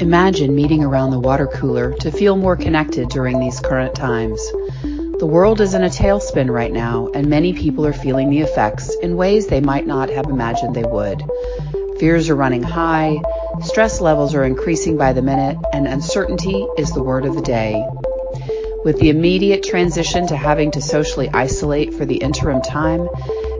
[0.00, 4.40] Imagine meeting around the water cooler to feel more connected during these current times.
[4.82, 8.94] The world is in a tailspin right now, and many people are feeling the effects
[9.02, 11.22] in ways they might not have imagined they would.
[11.98, 13.18] Fears are running high,
[13.62, 17.86] stress levels are increasing by the minute, and uncertainty is the word of the day.
[18.82, 23.06] With the immediate transition to having to socially isolate for the interim time,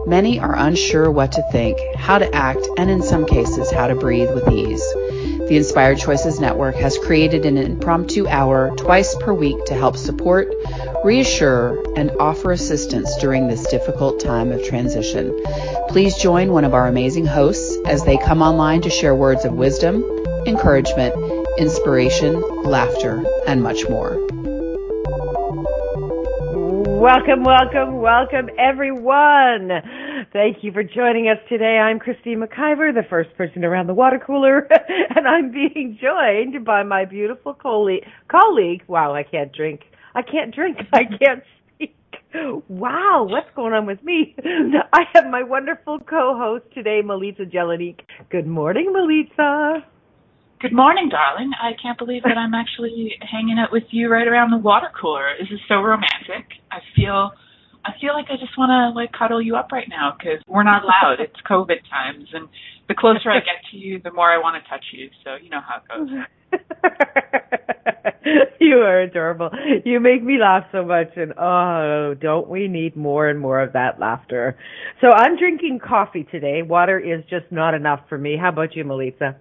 [0.07, 3.95] many are unsure what to think, how to act, and in some cases, how to
[3.95, 4.83] breathe with ease.
[5.21, 10.47] The Inspired Choices Network has created an impromptu hour twice per week to help support,
[11.03, 15.39] reassure, and offer assistance during this difficult time of transition.
[15.89, 19.53] Please join one of our amazing hosts as they come online to share words of
[19.53, 20.03] wisdom,
[20.47, 21.13] encouragement,
[21.59, 24.17] inspiration, laughter, and much more.
[26.99, 29.69] Welcome, welcome, welcome, everyone.
[30.33, 31.77] Thank you for joining us today.
[31.77, 34.65] I'm Christine McIver, the first person around the water cooler,
[35.15, 38.83] and I'm being joined by my beautiful colleague.
[38.87, 39.81] Wow, I can't drink.
[40.15, 40.77] I can't drink.
[40.93, 41.43] I can't
[41.75, 41.95] speak.
[42.69, 44.33] Wow, what's going on with me?
[44.93, 47.99] I have my wonderful co-host today, Melissa Jelinek.
[48.29, 49.85] Good morning, Melissa.
[50.61, 51.51] Good morning, darling.
[51.61, 55.33] I can't believe that I'm actually hanging out with you right around the water cooler.
[55.41, 56.47] This is so romantic.
[56.71, 57.31] I feel
[57.83, 60.63] I feel like I just want to like cuddle you up right now because we're
[60.63, 61.19] not allowed.
[61.19, 62.47] it's COVID times, and
[62.87, 65.09] the closer I get to you, the more I want to touch you.
[65.23, 66.09] So you know how it goes.
[68.59, 69.49] you are adorable.
[69.85, 73.73] You make me laugh so much, and oh, don't we need more and more of
[73.73, 74.57] that laughter?
[74.99, 76.61] So I'm drinking coffee today.
[76.61, 78.37] Water is just not enough for me.
[78.39, 79.37] How about you, Melissa?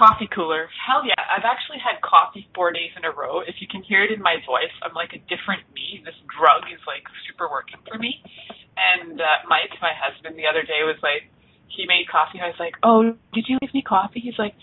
[0.00, 0.72] Coffee cooler.
[0.72, 1.20] Hell yeah.
[1.20, 3.44] I've actually had coffee four days in a row.
[3.44, 6.00] If you can hear it in my voice, I'm like a different me.
[6.08, 8.24] This drug is like super working for me.
[8.80, 11.28] And uh, Mike, my husband, the other day was like,
[11.68, 12.40] he made coffee.
[12.40, 14.24] I was like, oh, did you leave me coffee?
[14.24, 14.56] He's like,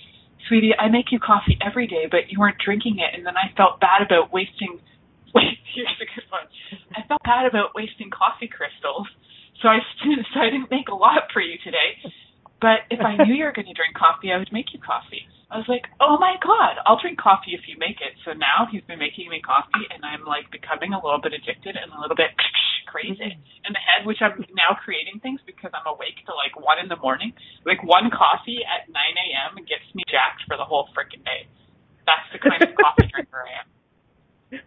[0.49, 3.13] sweetie, I make you coffee every day, but you weren't drinking it.
[3.13, 4.81] And then I felt bad about wasting.
[5.37, 6.49] Here's a good one.
[6.97, 9.05] I felt bad about wasting coffee crystals.
[9.61, 9.79] So I,
[10.33, 12.01] so I didn't make a lot for you today.
[12.59, 15.29] But if I knew you were going to drink coffee, I would make you coffee.
[15.47, 18.19] I was like, oh my god, I'll drink coffee if you make it.
[18.27, 21.79] So now he's been making me coffee, and I'm like becoming a little bit addicted
[21.79, 22.35] and a little bit
[22.91, 26.83] crazy in the head, which I'm now creating things because I'm awake till like one
[26.83, 27.31] in the morning.
[27.63, 29.55] Like one coffee at 9 a.m.
[29.63, 31.47] gets me jacked for the whole freaking day.
[32.03, 33.67] That's the kind of coffee drinker I am.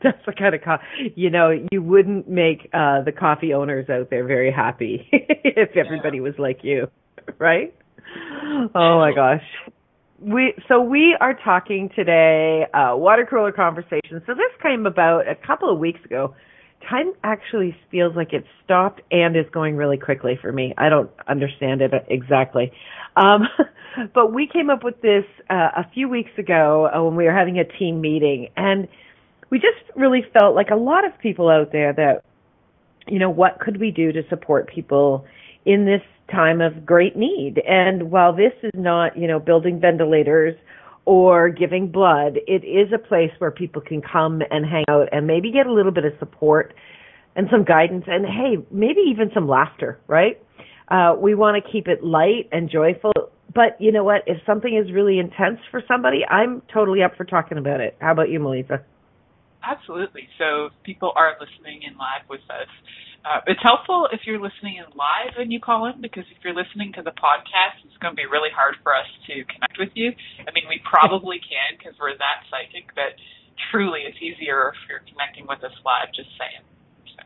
[0.00, 4.08] That's the kind of coffee, you know, you wouldn't make uh the coffee owners out
[4.10, 6.88] there very happy if everybody was like you,
[7.38, 7.74] right?
[8.74, 9.44] Oh my gosh.
[10.20, 14.22] We so we are talking today uh water cooler conversation.
[14.26, 16.34] So this came about a couple of weeks ago.
[16.88, 20.74] Time actually feels like it stopped and is going really quickly for me.
[20.76, 22.70] I don't understand it exactly.
[23.16, 23.48] Um
[24.14, 27.34] but we came up with this uh, a few weeks ago uh, when we were
[27.34, 28.88] having a team meeting and
[29.48, 32.22] we just really felt like a lot of people out there that
[33.08, 35.24] you know what could we do to support people
[35.64, 37.60] in this time of great need.
[37.66, 40.54] And while this is not, you know, building ventilators
[41.04, 45.26] or giving blood, it is a place where people can come and hang out and
[45.26, 46.74] maybe get a little bit of support
[47.36, 50.42] and some guidance and hey, maybe even some laughter, right?
[50.88, 53.12] Uh, we want to keep it light and joyful.
[53.54, 54.22] But you know what?
[54.26, 57.96] If something is really intense for somebody, I'm totally up for talking about it.
[58.00, 58.84] How about you, Melissa?
[59.62, 60.28] Absolutely.
[60.38, 62.70] So people are listening in live with us.
[63.20, 66.56] Uh, it's helpful if you're listening in live and you call in because if you're
[66.56, 69.92] listening to the podcast, it's going to be really hard for us to connect with
[69.92, 70.08] you.
[70.40, 73.12] I mean, we probably can because we're that psychic, but
[73.68, 76.64] truly it's easier if you're connecting with us live, just saying.
[77.12, 77.20] So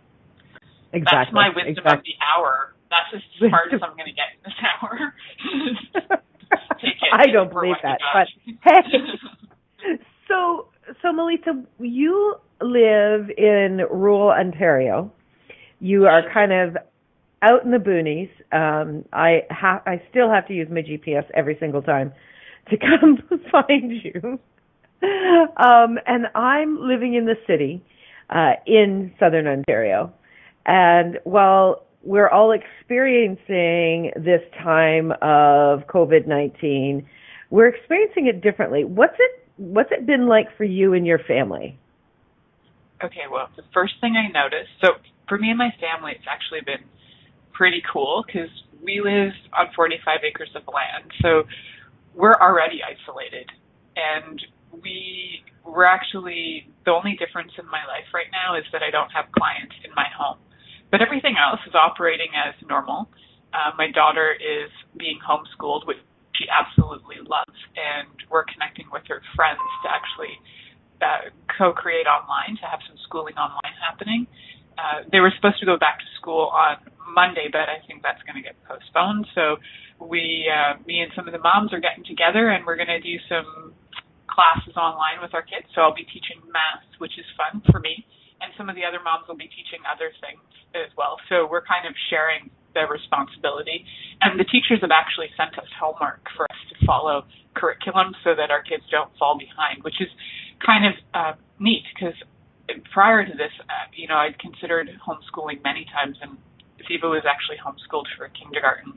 [0.91, 1.31] exactly.
[1.31, 1.95] That's my wisdom exactly.
[1.95, 2.75] of the hour.
[2.91, 3.23] That's as
[3.55, 5.15] far as I'm going to get in this hour.
[7.15, 8.27] I don't believe that, but
[8.67, 8.83] hey.
[10.29, 15.13] so, so Melissa, you live in rural Ontario
[15.85, 16.77] you are kind of
[17.43, 18.31] out in the boonies.
[18.57, 22.13] Um, I ha- I still have to use my GPS every single time
[22.71, 23.19] to come
[23.53, 24.39] find you.
[25.59, 27.85] Um, and I'm living in the city
[28.31, 30.11] uh, in southern Ontario.
[30.65, 37.05] And while we're all experiencing this time of COVID-19,
[37.51, 38.85] we're experiencing it differently.
[38.85, 41.79] What's it what's it been like for you and your family?
[43.03, 44.93] Okay, well, the first thing I noticed, so
[45.29, 46.85] for me and my family, it's actually been
[47.53, 48.51] pretty cool because
[48.83, 51.45] we live on 45 acres of land, so
[52.15, 53.51] we're already isolated,
[53.97, 54.41] and
[54.83, 59.11] we we're actually the only difference in my life right now is that I don't
[59.11, 60.39] have clients in my home,
[60.91, 63.09] but everything else is operating as normal.
[63.53, 65.97] Uh, my daughter is being homeschooled, which
[66.35, 70.35] she absolutely loves, and we're connecting with her friends to actually
[71.03, 74.27] uh, co-create online to have some schooling online happening.
[74.75, 76.83] Uh, they were supposed to go back to school on
[77.15, 79.27] Monday, but I think that's going to get postponed.
[79.35, 79.63] So
[80.03, 82.99] we, uh, me and some of the moms are getting together, and we're going to
[82.99, 83.71] do some
[84.27, 85.71] classes online with our kids.
[85.79, 88.03] So I'll be teaching math, which is fun for me,
[88.43, 90.43] and some of the other moms will be teaching other things
[90.75, 91.23] as well.
[91.31, 93.87] So we're kind of sharing the responsibility.
[94.21, 97.25] And the teachers have actually sent us homework for us to follow
[97.55, 100.11] curriculum so that our kids don't fall behind, which is
[100.61, 102.15] kind of uh, neat because
[102.93, 106.39] prior to this, uh, you know, I'd considered homeschooling many times, and
[106.89, 108.97] Ziva was actually homeschooled for kindergarten.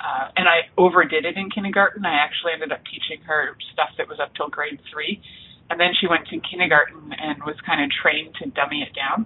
[0.00, 2.04] Uh, and I overdid it in kindergarten.
[2.04, 5.22] I actually ended up teaching her stuff that was up till grade three.
[5.70, 9.24] And then she went to kindergarten and was kind of trained to dummy it down.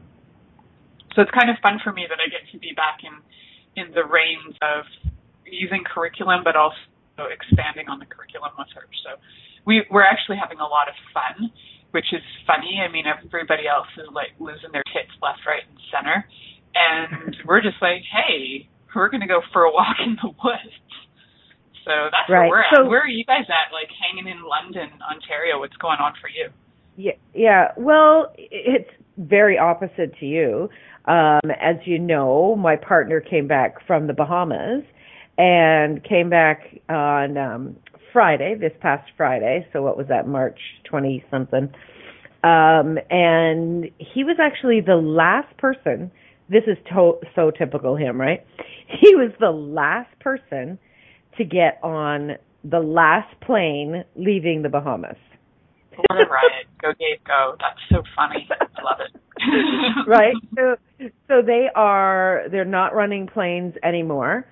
[1.17, 3.11] So it's kind of fun for me that I get to be back in,
[3.79, 4.85] in the reins of
[5.47, 6.77] using curriculum, but also
[7.31, 8.87] expanding on the curriculum with her.
[9.03, 9.19] So
[9.67, 11.51] we, we're actually having a lot of fun,
[11.91, 12.81] which is funny.
[12.83, 16.25] I mean, everybody else is like losing their tits left, right, and center.
[16.75, 20.75] And we're just like, hey, we're going to go for a walk in the woods.
[21.85, 22.49] So that's right.
[22.49, 22.75] where we're at.
[22.77, 23.73] So, where are you guys at?
[23.73, 25.59] Like hanging in London, Ontario?
[25.59, 26.51] What's going on for you?
[26.97, 27.73] Yeah, yeah.
[27.79, 30.69] Well, it's very opposite to you.
[31.09, 34.85] Um, as you know, my partner came back from the Bahamas
[35.39, 37.77] and came back on um,
[38.13, 39.67] Friday, this past Friday.
[39.73, 40.59] So what was that, March
[40.91, 41.71] 20 something?
[42.45, 46.11] Um, and he was actually the last person
[46.51, 48.45] this is to- so typical him, right?
[49.01, 50.79] He was the last person
[51.37, 55.19] to get on the last plane leaving the Bahamas.
[55.95, 56.67] What a riot.
[56.81, 57.55] Go Gabe, go.
[57.61, 58.49] That's so funny.
[58.51, 59.21] I love it.
[60.09, 60.35] right?
[60.57, 60.77] So
[61.29, 64.47] so they are they're not running planes anymore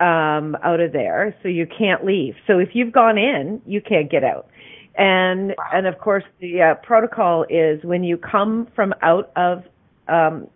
[0.00, 2.34] um out of there, so you can't leave.
[2.46, 4.46] So if you've gone in, you can't get out.
[4.96, 5.64] And Wow.
[5.72, 9.64] and of course the uh, protocol is when you come from out of
[10.08, 10.46] um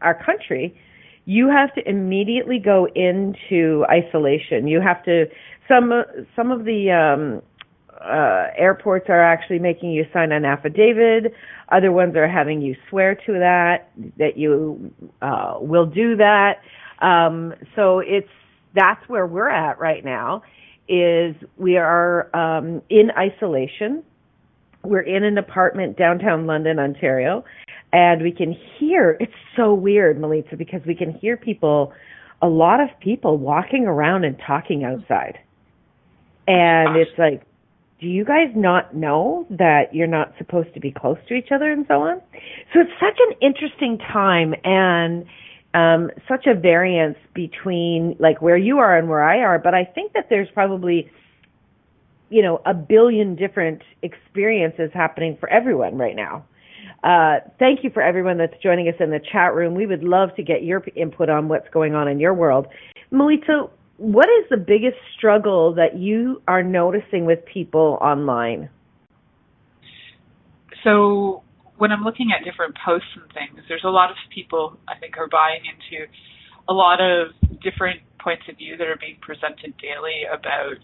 [0.00, 0.74] our country,
[1.26, 4.66] you have to immediately go into isolation.
[4.66, 5.26] You have to
[5.68, 5.92] some
[6.34, 7.42] some of the um
[8.02, 11.34] uh airports are actually making you sign an affidavit.
[11.70, 16.60] Other ones are having you swear to that that you uh will do that.
[17.00, 18.28] Um so it's
[18.74, 20.42] that's where we're at right now
[20.88, 24.02] is we are um in isolation.
[24.84, 27.44] We're in an apartment downtown London, Ontario,
[27.92, 31.92] and we can hear it's so weird melissa because we can hear people
[32.40, 35.38] a lot of people walking around and talking outside
[36.48, 37.42] and it's like
[38.02, 41.70] do you guys not know that you're not supposed to be close to each other
[41.70, 42.20] and so on
[42.74, 45.24] so it's such an interesting time and
[45.72, 49.84] um such a variance between like where you are and where I are but I
[49.84, 51.10] think that there's probably
[52.28, 56.44] you know a billion different experiences happening for everyone right now
[57.04, 59.74] uh, thank you for everyone that's joining us in the chat room.
[59.74, 62.68] We would love to get your input on what's going on in your world.
[63.10, 63.68] Melita,
[64.02, 68.68] what is the biggest struggle that you are noticing with people online?
[70.82, 71.44] So
[71.78, 75.14] when I'm looking at different posts and things, there's a lot of people I think
[75.18, 76.10] are buying into
[76.68, 77.30] a lot of
[77.62, 80.82] different points of view that are being presented daily about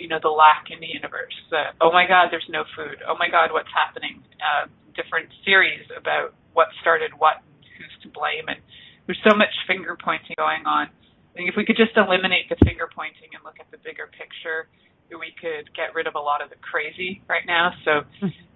[0.00, 1.36] you know the lack in the universe.
[1.84, 3.04] Oh my God, there's no food.
[3.04, 4.24] Oh my God, what's happening?
[4.40, 8.56] Uh, different theories about what started what and who's to blame, and
[9.04, 10.88] there's so much finger pointing going on.
[11.32, 14.10] I think if we could just eliminate the finger pointing and look at the bigger
[14.10, 14.66] picture,
[15.08, 17.72] we could get rid of a lot of the crazy right now.
[17.84, 18.04] So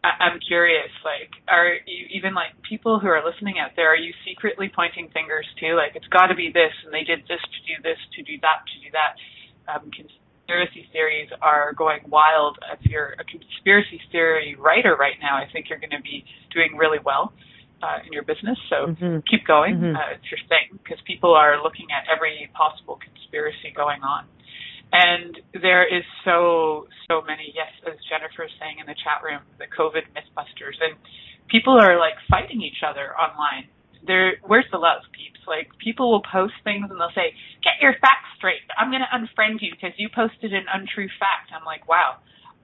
[0.04, 3.88] I- I'm curious, like, are you even like people who are listening out there?
[3.92, 5.74] Are you secretly pointing fingers too?
[5.76, 8.36] Like, it's got to be this, and they did this to do this, to do
[8.42, 9.12] that, to do that.
[9.72, 12.58] Um, conspiracy theories are going wild.
[12.72, 16.76] If you're a conspiracy theory writer right now, I think you're going to be doing
[16.76, 17.32] really well
[17.82, 18.58] uh, in your business.
[18.70, 19.26] So Mhm.
[19.26, 19.78] keep going.
[19.80, 19.96] Mhm.
[19.96, 24.26] Uh, it's your thing because people are looking at every possible conspiracy going on.
[24.92, 29.40] And there is so, so many, yes, as Jennifer is saying in the chat room,
[29.58, 30.76] the COVID mythbusters.
[30.80, 30.96] And
[31.48, 33.68] people are like fighting each other online.
[34.04, 35.40] There, where's the love, peeps?
[35.46, 38.60] Like people will post things and they'll say, "Get your facts straight.
[38.76, 42.16] I'm going to unfriend you because you posted an untrue fact." I'm like, wow.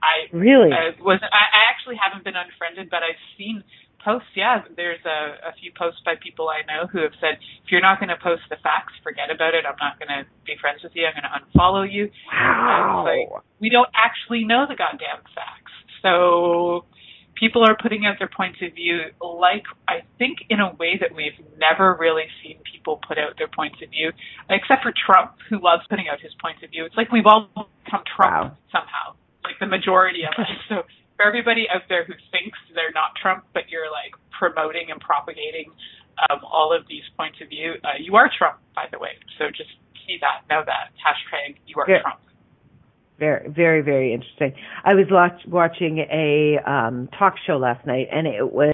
[0.02, 0.70] I Really?
[1.00, 1.26] was I,
[1.58, 3.64] I actually haven't been unfriended, but I've seen
[4.04, 4.28] posts.
[4.34, 7.80] Yeah, there's a, a few posts by people I know who have said, if you're
[7.84, 9.64] not going to post the facts, forget about it.
[9.66, 11.06] I'm not going to be friends with you.
[11.06, 12.10] I'm going to unfollow you.
[12.32, 13.04] wow.
[13.04, 15.72] Like, we don't actually know the goddamn facts.
[16.02, 16.84] So
[17.34, 21.14] people are putting out their points of view like I think in a way that
[21.14, 24.10] we've never really seen people put out their points of view,
[24.50, 26.84] except for Trump, who loves putting out his points of view.
[26.84, 27.48] It's like we've all
[27.84, 28.56] become Trump Wow.
[28.72, 29.14] somehow,
[29.44, 30.50] like the majority of us.
[30.68, 30.82] So
[31.18, 35.66] for everybody out there who thinks they're not Trump, but you're like promoting and propagating
[36.30, 39.18] um, all of these points of view, uh, you are Trump, by the way.
[39.36, 39.70] So just
[40.06, 40.94] see that, know that.
[41.02, 42.02] Hashtag you are Yeah.
[42.02, 42.20] Trump.
[43.18, 44.54] Very, very, very interesting.
[44.84, 48.72] I was watch, watching a um, talk show last night, and it was,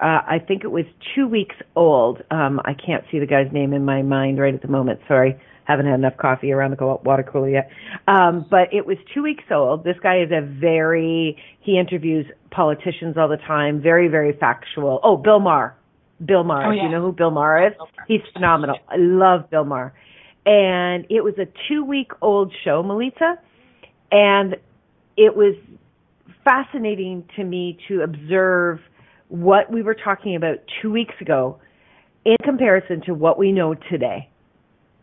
[0.00, 2.22] uh, I think it was two weeks old.
[2.32, 4.98] Um, I can't see the guy's name in my mind right at the moment.
[5.06, 7.70] Sorry, haven't had enough coffee around the co- water cooler yet.
[8.08, 9.84] Um, but it was two weeks old.
[9.84, 13.80] This guy is a very, he interviews politicians all the time.
[13.80, 14.98] Very, very factual.
[15.04, 15.76] Oh, Bill Maher.
[16.24, 16.68] Bill Maher.
[16.68, 17.72] Oh, Do you know who Bill Maher is?
[18.08, 18.78] He's phenomenal.
[18.88, 19.92] I love Bill Maher.
[20.46, 23.38] And it was a two week old show, Melissa
[24.10, 24.56] and
[25.16, 25.54] it was
[26.44, 28.80] fascinating to me to observe
[29.28, 31.58] what we were talking about two weeks ago
[32.24, 34.30] in comparison to what we know today.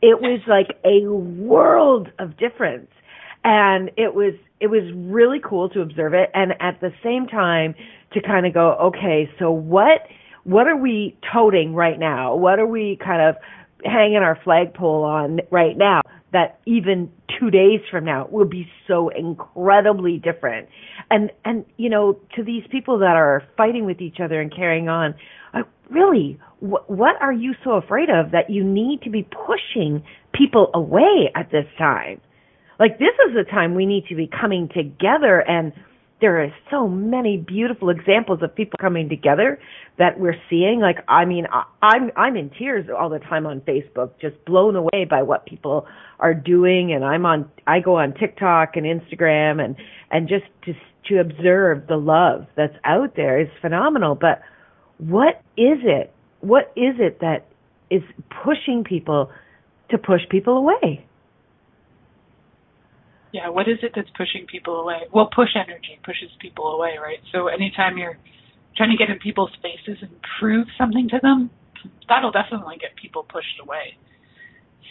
[0.05, 2.91] It was like a world of difference.
[3.43, 7.73] And it was it was really cool to observe it and at the same time
[8.13, 10.01] to kind of go, okay, so what
[10.43, 12.35] what are we toting right now?
[12.35, 13.35] What are we kind of
[13.83, 16.01] hanging our flagpole on right now
[16.35, 20.67] that even two days from now will be so incredibly different.
[21.09, 24.89] And and you know to these people that are fighting with each other and carrying
[24.89, 25.15] on
[25.89, 30.71] really wh- what are you so afraid of that you need to be pushing people
[30.73, 32.19] away at this time?
[32.79, 35.71] Like this is the time we need to be coming together and
[36.21, 39.59] there are so many beautiful examples of people coming together
[39.97, 40.79] that we're seeing.
[40.79, 44.75] Like i mean I, i'm i'm in tears all the time on facebook just blown
[44.75, 45.87] away by what people
[46.19, 46.93] are doing.
[46.93, 49.75] And i'm on i go on tiktok and instagram and
[50.11, 50.73] and just to
[51.07, 54.15] to observe the love that's out there is phenomenal.
[54.15, 54.41] But
[54.97, 56.11] what is it?
[56.39, 57.45] What is it that
[57.89, 58.01] is
[58.43, 59.29] pushing people
[59.89, 61.05] to push people away
[63.33, 65.01] Yeah, what is it that's pushing people away?
[65.13, 67.19] Well, push energy pushes people away, right?
[67.31, 68.17] So anytime you're
[68.77, 71.49] trying to get in people's faces and prove something to them,
[72.07, 73.97] that'll definitely get people pushed away.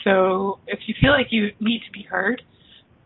[0.05, 2.43] So if you feel like you need to be heard,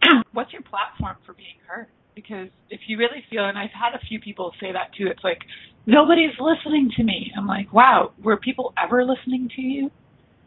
[0.32, 1.86] what's your platform for being heard?
[2.14, 5.22] Because if you really feel, and I've had a few people say that too, it's
[5.22, 5.38] like,
[5.86, 7.32] nobody's listening to me.
[7.36, 9.90] I'm like, wow, were people ever listening to you?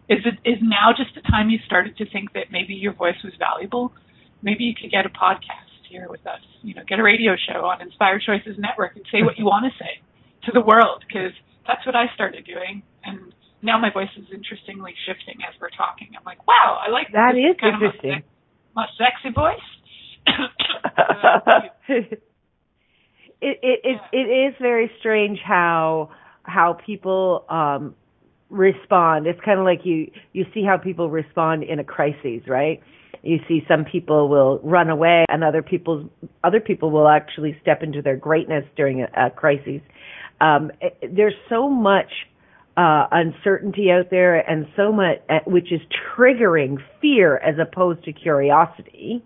[0.09, 3.15] Is it is now just the time you started to think that maybe your voice
[3.23, 3.93] was valuable?
[4.41, 6.41] Maybe you could get a podcast here with us.
[6.61, 9.71] You know, get a radio show on Inspired Choices Network and say what you want
[9.71, 10.01] to say
[10.45, 11.31] to the world because
[11.67, 12.83] that's what I started doing.
[13.03, 16.09] And now my voice is interestingly shifting as we're talking.
[16.17, 18.13] I'm like, wow, I like That this is kind interesting.
[18.13, 18.23] Of
[18.75, 19.59] my, my sexy voice.
[21.87, 22.21] it
[23.41, 26.11] it it, it is very strange how
[26.43, 27.95] how people um
[28.49, 29.25] respond.
[29.27, 32.81] It's kind of like you you see how people respond in a crisis, right?
[33.23, 36.09] You see some people will run away, and other people
[36.43, 39.81] other people will actually step into their greatness during a, a crisis.
[40.39, 42.11] Um, it, there's so much
[42.77, 45.81] uh, uncertainty out there, and so much uh, which is
[46.17, 49.23] triggering fear as opposed to curiosity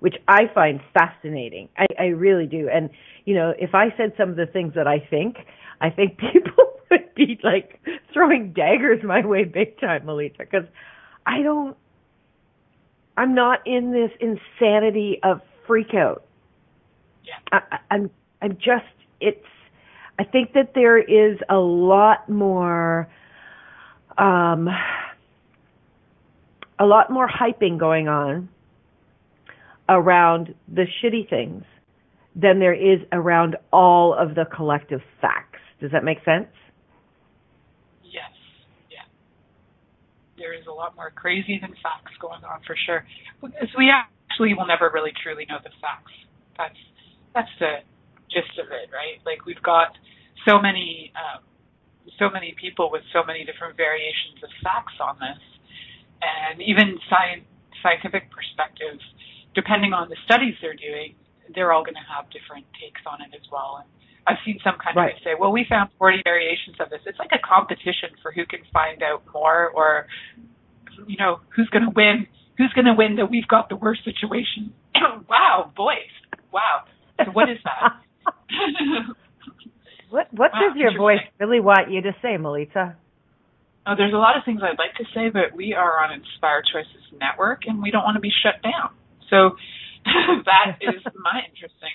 [0.00, 1.68] which I find fascinating.
[1.76, 2.68] I, I really do.
[2.72, 2.90] And,
[3.24, 5.36] you know, if I said some of the things that I think,
[5.80, 7.80] I think people would be like
[8.12, 10.66] throwing daggers my way big time, Melita, because
[11.26, 11.76] I don't,
[13.18, 16.24] I'm not in this insanity of freak out.
[17.24, 17.34] Yeah.
[17.52, 18.10] I, I- I'm,
[18.40, 18.84] I'm just,
[19.20, 19.44] it's,
[20.18, 23.08] I think that there is a lot more,
[24.16, 24.68] um,
[26.78, 28.48] a lot more hyping going on
[29.88, 31.64] around the shitty things
[32.36, 35.58] than there is around all of the collective facts.
[35.80, 36.46] Does that make sense?
[38.04, 38.30] Yes.
[38.90, 39.02] Yeah.
[40.38, 43.04] There is a lot more crazy than facts going on for sure.
[43.42, 46.12] Because we actually will never really truly know the facts.
[46.56, 46.78] That's
[47.34, 47.82] that's the
[48.30, 49.20] gist of it, right?
[49.26, 49.96] Like we've got
[50.46, 51.42] so many um,
[52.18, 55.42] so many people with so many different variations of facts on this,
[56.22, 57.44] and even science
[57.82, 59.02] scientific perspectives,
[59.54, 61.14] depending on the studies they're doing,
[61.54, 63.82] they're all going to have different takes on it as well.
[63.82, 63.88] And
[64.28, 65.14] I've seen some countries Right.
[65.24, 67.00] say, well, we found 40 variations of this.
[67.06, 70.06] It's like a competition for who can find out more or,
[71.06, 72.26] you know, who's going to win.
[72.58, 74.74] Who's going to win that we've got the worst situation?
[75.28, 76.12] wow, boys.
[76.52, 76.84] Wow.
[77.24, 77.92] So what is that?
[80.10, 82.96] What what Wow, does your voice really want you to say, Melita?
[83.86, 86.64] oh, there's a lot of things I'd like to say, but we are on Inspired
[86.72, 88.92] Choices Network and we don't want to be shut down.
[89.30, 89.56] So
[90.44, 91.92] that is my interesting.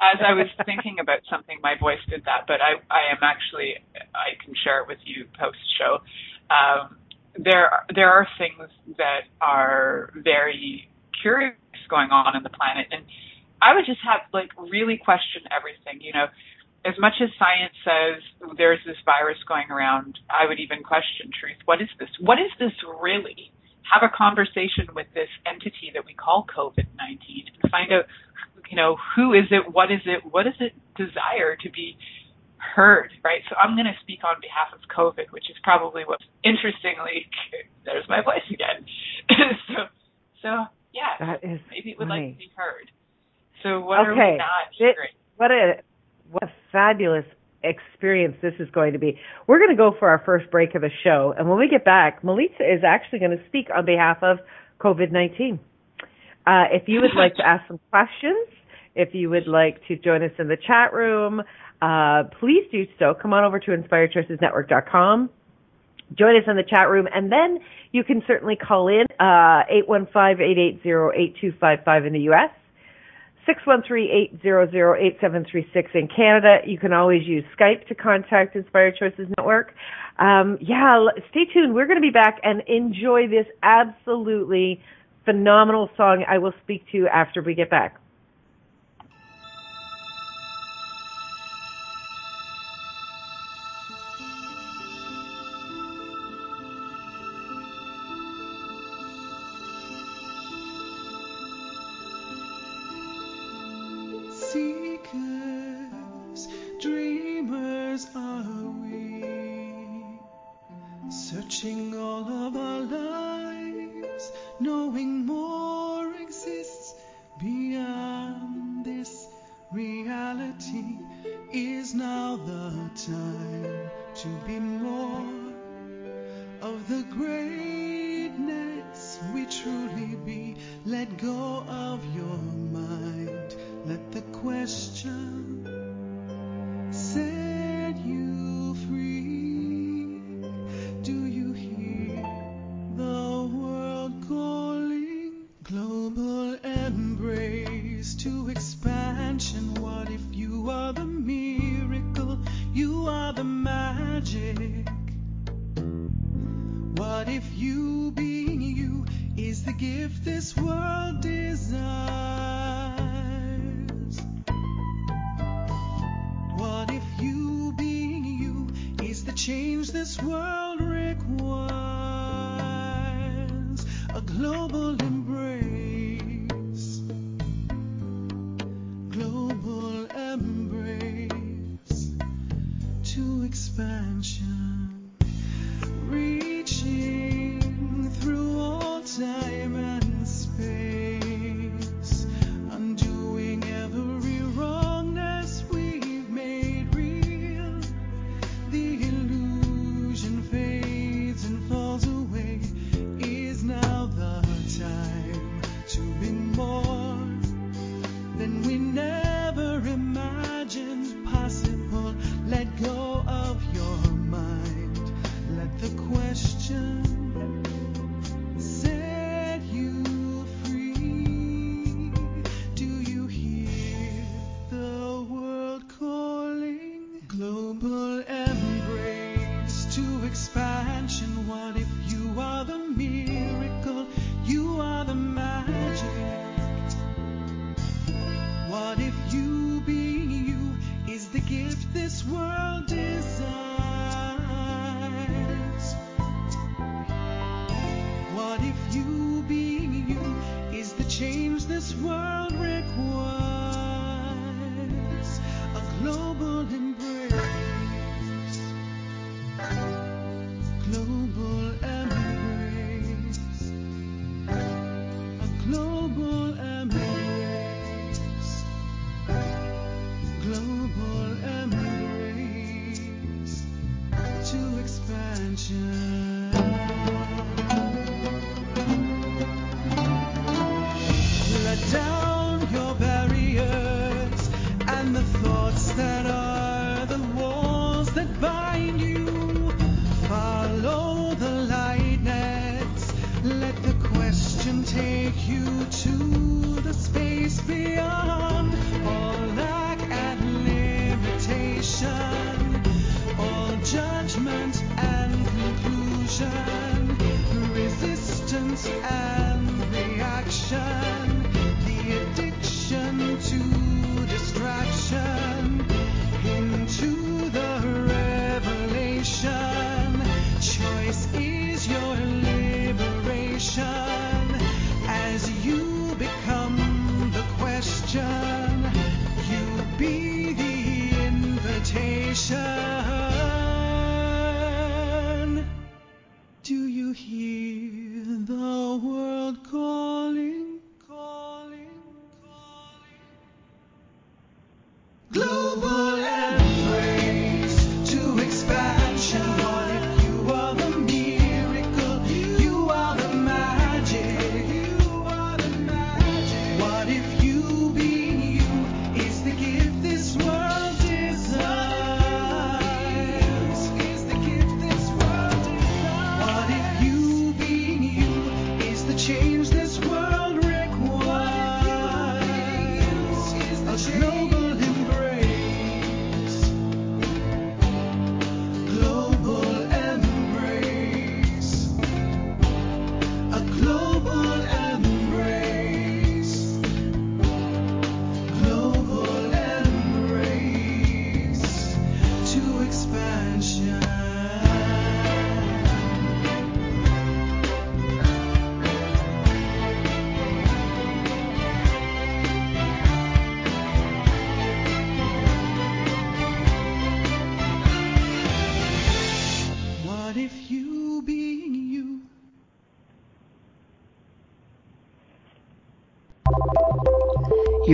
[0.00, 3.76] As I was thinking about something, my voice did that, but I, I am actually,
[4.14, 6.02] I can share it with you post show.
[6.52, 6.96] Um,
[7.38, 10.88] there, there are things that are very
[11.22, 11.54] curious
[11.88, 13.04] going on in the planet, and
[13.62, 16.00] I would just have like really question everything.
[16.00, 16.26] You know,
[16.84, 18.22] as much as science says
[18.56, 21.56] there's this virus going around, I would even question truth.
[21.64, 22.10] What is this?
[22.20, 23.52] What is this really?
[23.92, 28.06] Have a conversation with this entity that we call COVID 19 and find out,
[28.70, 29.72] you know, who is it?
[29.72, 30.24] What is it?
[30.24, 31.96] What does it desire to be
[32.74, 33.42] heard, right?
[33.48, 37.28] So I'm going to speak on behalf of COVID, which is probably what, interestingly,
[37.84, 38.86] there's my voice again.
[39.68, 39.74] so,
[40.42, 40.48] so
[40.92, 42.28] yeah, that is maybe it would funny.
[42.28, 42.90] like to be heard.
[43.62, 44.08] So what okay.
[44.08, 45.14] are we not it, hearing?
[45.36, 45.82] What a
[46.30, 47.26] what a fabulous
[47.64, 49.18] experience this is going to be.
[49.46, 51.84] We're going to go for our first break of the show, and when we get
[51.84, 54.38] back, Melissa is actually going to speak on behalf of
[54.80, 55.58] COVID 19.
[56.46, 58.48] Uh, if you would like to ask some questions,
[58.94, 61.42] if you would like to join us in the chat room,
[61.80, 63.14] uh, please do so.
[63.20, 65.30] Come on over to inspiredchoicesnetwork.com.
[66.16, 67.58] Join us in the chat room, and then
[67.92, 72.50] you can certainly call in uh, 815-880-8255 in the U.S.
[73.48, 76.58] 613-800-8736 in Canada.
[76.66, 79.74] You can always use Skype to contact Inspired Choices Network.
[80.18, 81.74] Um, yeah, stay tuned.
[81.74, 84.80] We're going to be back and enjoy this absolutely
[85.24, 88.00] phenomenal song I will speak to you after we get back.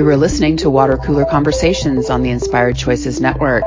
[0.00, 3.64] You were listening to Water Cooler Conversations on the Inspired Choices Network.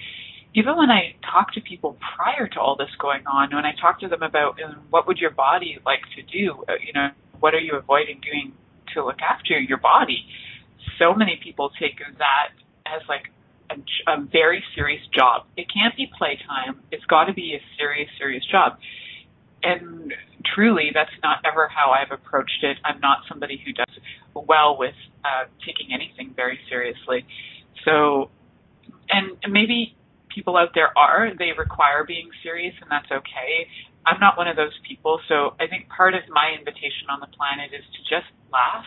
[0.54, 4.00] even when I talk to people prior to all this going on, when I talk
[4.00, 7.54] to them about um, what would your body like to do, uh, you know, what
[7.54, 8.54] are you avoiding doing
[8.94, 10.24] to look after your body,
[10.98, 12.48] so many people take that
[12.86, 13.28] as like
[13.70, 13.76] a,
[14.10, 15.46] a very serious job.
[15.56, 16.80] It can't be playtime.
[16.90, 18.78] It's got to be a serious, serious job.
[19.62, 20.12] And
[20.54, 22.78] truly, that's not ever how I've approached it.
[22.84, 23.94] I'm not somebody who does
[24.34, 24.94] well with
[25.24, 27.26] uh, taking anything very seriously.
[27.84, 28.30] So,
[29.10, 29.96] and maybe
[30.34, 33.66] people out there are, they require being serious, and that's okay.
[34.06, 37.28] I'm not one of those people, so I think part of my invitation on the
[37.34, 38.86] planet is to just laugh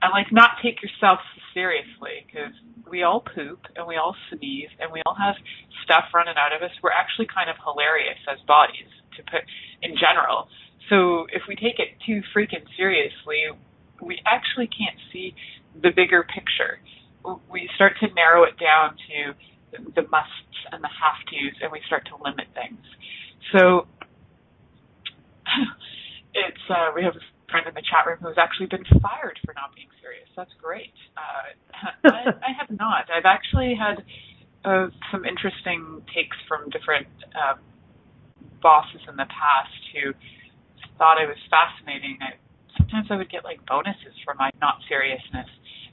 [0.00, 1.18] and like not take yourself
[1.52, 2.54] seriously because
[2.88, 5.34] we all poop and we all sneeze and we all have
[5.84, 6.70] stuff running out of us.
[6.82, 9.42] We're actually kind of hilarious as bodies to put
[9.82, 10.48] in general.
[10.88, 13.52] So if we take it too freaking seriously,
[14.00, 15.34] we actually can't see
[15.74, 16.80] the bigger picture.
[17.50, 19.34] We start to narrow it down to
[19.94, 22.80] the musts and the have tos, and we start to limit things.
[23.52, 23.86] So
[26.34, 29.52] it's uh, we have a friend in the chat room who's actually been fired for
[29.54, 30.28] not being serious.
[30.36, 30.92] That's great.
[31.16, 33.08] Uh, I, I have not.
[33.12, 34.04] I've actually had
[34.64, 37.56] uh, some interesting takes from different uh,
[38.62, 40.12] bosses in the past who
[40.98, 42.18] thought I was fascinating.
[42.20, 42.36] I,
[42.76, 45.48] sometimes I would get like bonuses for my not seriousness.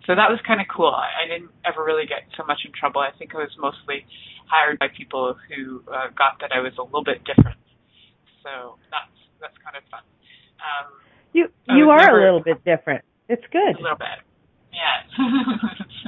[0.06, 0.94] So that was kind of cool.
[0.94, 3.02] I, I didn't ever really get so much in trouble.
[3.02, 4.06] I think I was mostly
[4.46, 7.58] hired by people who uh, got that I was a little bit different.
[8.46, 9.10] So that's
[9.42, 10.06] that's kind of fun.
[10.62, 10.94] Um,
[11.34, 13.02] You you are never- a little bit different.
[13.30, 13.78] It's good.
[13.78, 14.22] a little bit.
[14.70, 15.02] Yeah.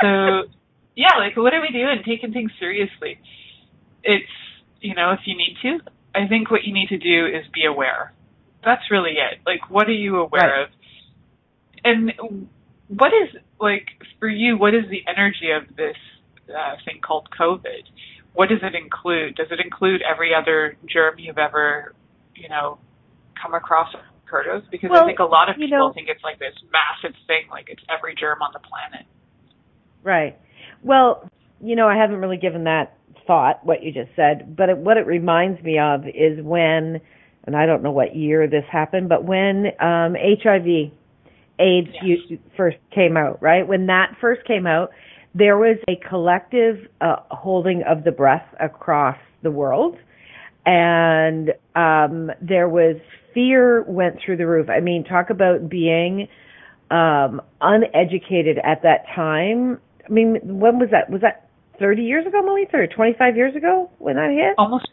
[0.00, 0.48] so
[0.96, 2.02] yeah, like what are we doing?
[2.06, 3.18] Taking things seriously.
[4.02, 4.32] It's
[4.80, 5.78] you know, if you need to,
[6.14, 8.12] I think what you need to do is be aware.
[8.64, 9.40] That's really it.
[9.46, 10.62] Like what are you aware Right.
[10.62, 10.68] of?
[11.84, 12.48] And
[12.88, 13.86] what is like
[14.18, 15.96] for you, what is the energy of this
[16.48, 17.84] uh, thing called COVID?
[18.34, 19.36] What does it include?
[19.36, 21.94] Does it include every other germ you've ever,
[22.34, 22.78] you know,
[23.40, 24.62] come across or heard of?
[24.70, 27.16] Because Well, I think a lot of you people know- think it's like this massive
[27.26, 29.06] thing, like it's every germ on the planet.
[30.02, 30.38] Right.
[30.82, 31.28] Well,
[31.62, 32.96] you know, I haven't really given that
[33.30, 37.00] thought what you just said, but it, what it reminds me of is when,
[37.44, 40.90] and I don't know what year this happened, but when um, HIV
[41.60, 42.40] AIDS Yes.
[42.56, 43.68] first came out, right?
[43.68, 44.90] When that first came out,
[45.32, 49.96] there was a collective uh, holding of the breath across the world,
[50.66, 52.96] and um, there was
[53.32, 54.68] fear went through the roof.
[54.68, 56.26] I mean, talk about being
[56.90, 59.78] um, uneducated at that time.
[60.04, 61.08] I mean, when was that?
[61.10, 61.49] Was that
[61.80, 64.54] 30 years ago, Melissa, or 25 years ago when that hit?
[64.58, 64.86] almost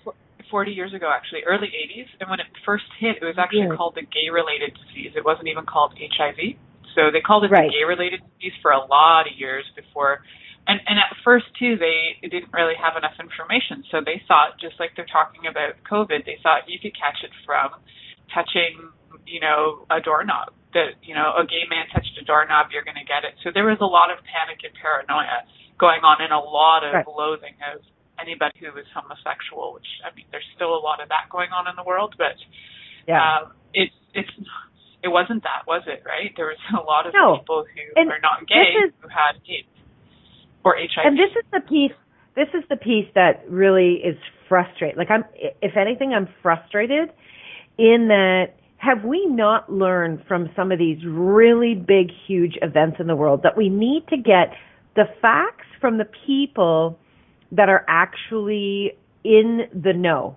[0.50, 2.08] 40 years ago, actually, early 80s.
[2.22, 3.76] And when it first hit, it was actually Yeah.
[3.76, 5.12] called the gay-related disease.
[5.16, 6.56] It wasn't even called HIV.
[6.96, 7.68] So they called it Right.
[7.70, 10.24] the gay-related disease for a lot of years before.
[10.68, 13.84] And and at first too, they didn't really have enough information.
[13.92, 17.32] So they thought, just like they're talking about COVID, they thought you could catch it
[17.46, 17.76] from
[18.34, 18.92] touching,
[19.26, 20.54] you know, a doorknob.
[20.74, 23.36] That you know, a gay man touched a doorknob, you're going to get it.
[23.44, 25.44] So there was a lot of panic and paranoia
[25.78, 27.08] going on, and a lot of Right.
[27.08, 27.82] loathing of
[28.20, 29.74] anybody who was homosexual.
[29.74, 32.36] Which I mean, there's still a lot of that going on in the world, but
[33.08, 33.22] Yeah.
[33.22, 34.32] um, it's it's
[35.04, 36.04] it wasn't that, was it?
[36.06, 36.34] Right?
[36.36, 37.38] There was a lot of No.
[37.38, 39.68] people who And are not gay is- who had AIDS
[40.64, 41.06] or HIV.
[41.06, 41.94] And this is the piece.
[42.34, 44.98] This is the piece that really is frustrating.
[44.98, 45.26] Like I'm,
[45.62, 47.12] if anything, I'm frustrated
[47.78, 53.08] in that have we not learned from some of these really big, huge events in
[53.08, 54.56] the world that we need to get
[54.96, 57.00] the facts from the people
[57.52, 60.36] that are actually in the know,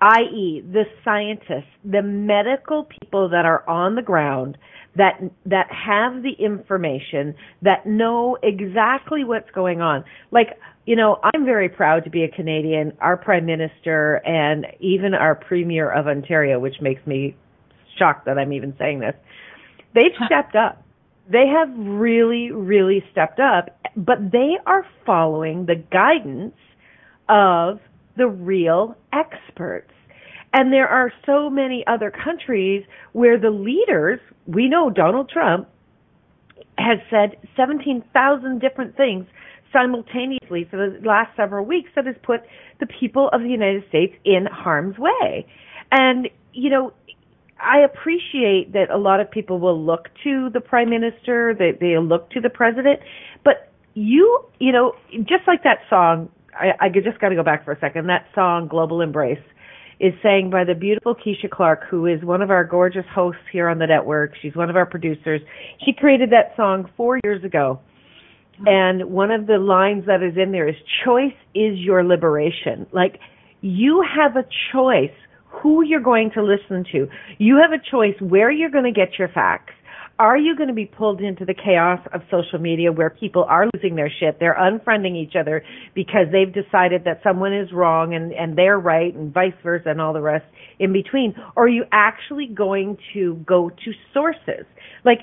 [0.00, 4.58] i.e., the scientists, the medical people that are on the ground
[4.96, 10.04] that that have the information that know exactly what's going on.
[10.30, 12.92] Like, you know, I'm very proud to be a Canadian.
[13.00, 17.36] Our prime minister and even our premier of Ontario, which makes me
[17.98, 19.14] shocked that I'm even saying this.
[19.94, 20.82] They've stepped up.
[21.30, 26.54] They have really, really stepped up, but they are following the guidance
[27.28, 27.80] of
[28.16, 29.90] the real experts.
[30.52, 35.68] And there are so many other countries where the leaders, we know Donald Trump
[36.78, 39.26] has said 17,000 different things
[39.72, 42.40] simultaneously for the last several weeks that has put
[42.80, 45.46] the people of the United States in harm's way.
[45.90, 46.92] And, you know,
[47.58, 51.98] I appreciate that a lot of people will look to the prime minister, they they
[51.98, 53.00] look to the president,
[53.44, 57.64] but you, you know, just like that song, I, I just got to go back
[57.64, 58.08] for a second.
[58.08, 59.38] That song, Global Embrace,
[59.98, 63.68] is sang by the beautiful Keisha Clark, who is one of our gorgeous hosts here
[63.68, 64.32] on the network.
[64.42, 65.40] She's one of our producers.
[65.84, 67.80] She created that song four years ago.
[68.66, 72.86] And one of the lines that is in there is choice is your liberation.
[72.92, 73.18] Like
[73.60, 75.16] you have a choice
[75.62, 77.08] who you're going to listen to.
[77.38, 79.72] You have a choice where you're going to get your facts.
[80.18, 83.66] Are you going to be pulled into the chaos of social media where people are
[83.74, 84.38] losing their shit?
[84.40, 85.62] They're unfriending each other
[85.94, 90.00] because they've decided that someone is wrong and, and they're right and vice versa and
[90.00, 90.46] all the rest
[90.78, 91.34] in between.
[91.54, 94.64] Or are you actually going to go to sources?
[95.04, 95.18] Like,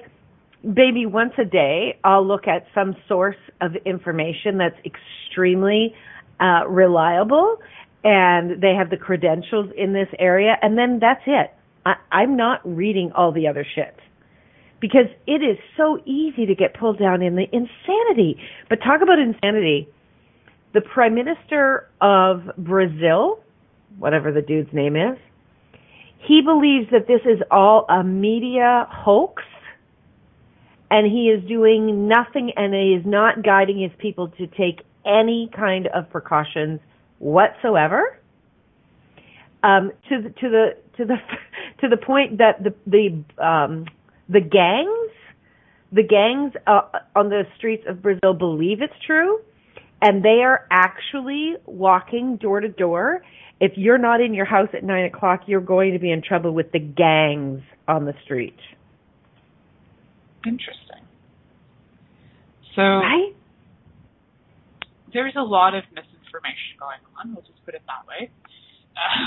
[0.64, 5.96] maybe once a day I'll look at some source of information that's extremely
[6.40, 7.58] uh, reliable
[8.04, 11.54] and they have the credentials in this area and then that's it.
[11.86, 13.96] I, I'm not reading all the other shit
[14.80, 18.38] because it is so easy to get pulled down in the insanity.
[18.70, 19.88] But talk about insanity.
[20.74, 23.40] The prime minister of Brazil,
[23.98, 25.18] whatever the dude's name is,
[26.28, 29.44] he believes that this is all a media hoax
[30.92, 35.50] and he is doing nothing and he is not guiding his people to take any
[35.56, 36.80] kind of precautions
[37.24, 38.18] whatsoever.
[39.64, 41.16] Um, to the to the to the
[41.82, 43.86] to the point that the the um,
[44.30, 45.12] the gangs
[45.94, 46.82] the gangs uh,
[47.16, 49.40] on the streets of Brazil believe it's true,
[50.02, 53.24] and they are actually walking door to door.
[53.60, 56.52] If you're not in your house at nine o'clock, you're going to be in trouble
[56.52, 58.58] with the gangs on the street.
[60.46, 61.06] Interesting.
[62.76, 63.34] So Right?
[65.14, 65.84] there's a lot of
[66.34, 67.34] misinformation going on.
[67.34, 68.32] We'll just put it that way.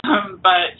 [0.05, 0.75] Um, but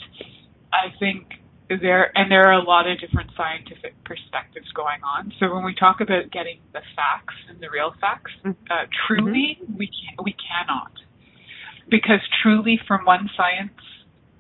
[0.73, 1.27] I think
[1.69, 5.33] there and there are a lot of different scientific perspectives going on.
[5.41, 9.87] So when we talk about getting the facts and the real facts, uh, truly we
[9.87, 10.93] can, we cannot
[11.89, 13.75] because truly from one science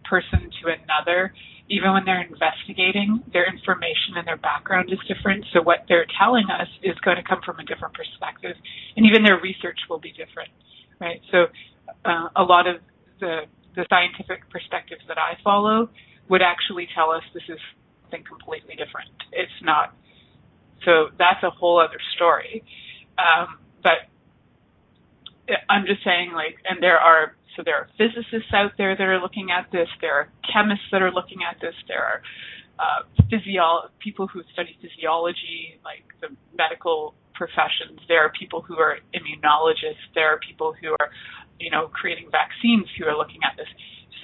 [0.05, 1.35] person to another,
[1.68, 5.44] even when they're investigating, their information and their background is different.
[5.53, 8.55] So what they're telling us is going to come from a different perspective,
[8.96, 10.51] and even their research will be different,
[11.01, 11.20] right?
[11.33, 11.46] So
[12.05, 12.77] uh, a lot of
[13.20, 13.42] the
[13.75, 15.90] the scientific perspectives that I follow
[16.29, 17.59] would actually tell us this is
[18.03, 19.11] something completely different.
[19.33, 19.94] It's not.
[20.85, 22.64] So that's a whole other story.
[23.18, 24.09] Um, but
[25.68, 29.20] I'm just saying, like, and there are so there are physicists out there that are
[29.20, 29.88] looking at this.
[30.01, 31.75] There are chemists that are looking at this.
[31.88, 32.20] There are
[32.79, 38.01] uh, physio people who study physiology, like the medical professions.
[38.09, 40.05] There are people who are immunologists.
[40.14, 41.11] There are people who are,
[41.59, 43.66] you know, creating vaccines who are looking at this.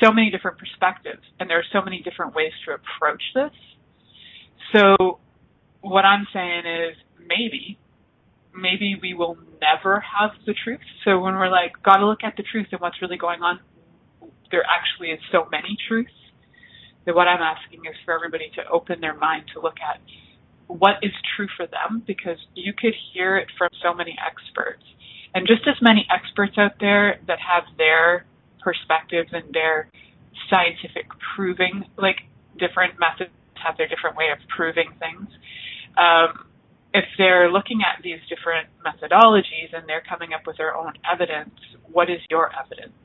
[0.03, 3.53] So many different perspectives, and there are so many different ways to approach this.
[4.75, 5.21] So,
[5.81, 7.79] what I'm saying is maybe,
[8.55, 10.81] maybe we will never have the truth.
[11.05, 13.61] So when we're like, gotta look at the truth and what's really going on,
[14.51, 16.13] there actually is so many truths
[17.07, 20.01] that what I'm asking is for everybody to open their mind to look at
[20.69, 24.85] what is true for them because you could hear it from so many experts
[25.35, 28.25] and just as many experts out there that have their
[28.63, 29.89] perspectives and their
[30.49, 32.23] scientific proving like
[32.59, 35.29] different methods have their different way of proving things
[35.99, 36.47] um,
[36.95, 41.55] if they're looking at these different methodologies and they're coming up with their own evidence
[41.93, 42.97] what is your evidence?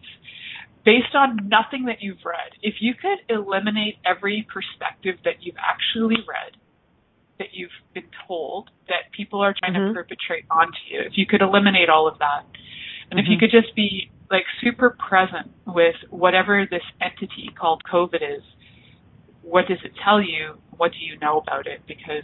[0.86, 6.24] Based on nothing that you've read if you could eliminate every perspective that you've actually
[6.28, 6.56] read
[7.40, 9.90] that you've been told that people are trying Mhm.
[9.90, 11.02] to perpetrate onto you.
[11.02, 12.46] If you could eliminate all of that,
[13.12, 13.40] and if you Mhm.
[13.42, 18.44] could just be like super present with whatever this entity called COVID is,
[19.42, 20.58] what does it tell you?
[20.76, 21.86] What do you know about it?
[21.88, 22.24] Because,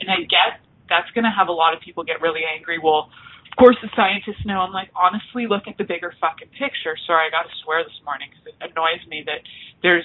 [0.00, 2.78] and I get that's going to have a lot of people get really angry.
[2.78, 3.10] Well,
[3.50, 4.60] of course the scientists know.
[4.60, 6.96] I'm like, honestly, look at the bigger fucking picture.
[7.06, 9.40] Sorry, I got to swear this morning because it annoys me that
[9.82, 10.04] there's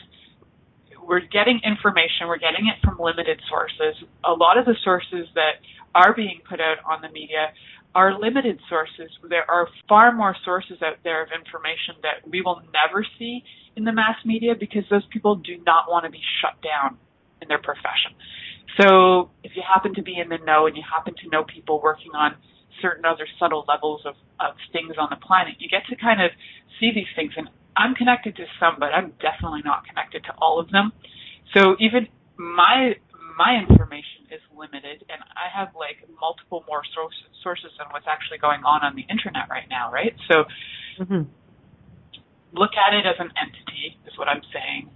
[1.08, 4.02] we're getting information, we're getting it from limited sources.
[4.24, 5.62] A lot of the sources that
[5.96, 7.52] are being put out on the media
[7.94, 9.12] are limited sources.
[9.28, 13.44] There are far more sources out there of information that we will never see
[13.76, 16.98] in the mass media because those people do not want to be shut down
[17.42, 18.16] in their profession.
[18.80, 21.82] So if you happen to be in the know and you happen to know people
[21.84, 22.36] working on
[22.82, 26.32] certain other subtle levels of, of things on the planet, you get to kind of
[26.80, 27.34] see these things.
[27.36, 30.91] And I'm connected to some, but I'm definitely not connected to all of them.
[31.53, 32.07] So even
[32.38, 32.95] my
[33.38, 38.38] my information is limited, and I have like multiple more source, sources than what's actually
[38.38, 40.15] going on on the internet right now, right?
[40.29, 40.45] So
[40.99, 41.27] Mhm.
[42.53, 44.89] look at it as an entity, is what I'm saying.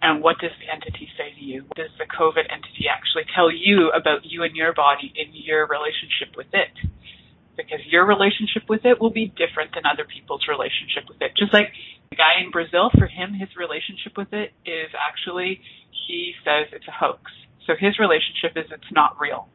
[0.00, 1.62] And what does the entity say to you?
[1.66, 5.66] What does the COVID entity actually tell you about you and your body in your
[5.66, 6.70] relationship with it?
[7.56, 11.34] Because your relationship with it will be different than other people's relationship with it.
[11.36, 11.74] Just like
[12.18, 15.62] guy in Brazil, for him, his relationship with it is actually,
[16.06, 17.30] he says it's a hoax.
[17.66, 19.48] So his relationship is it's not real.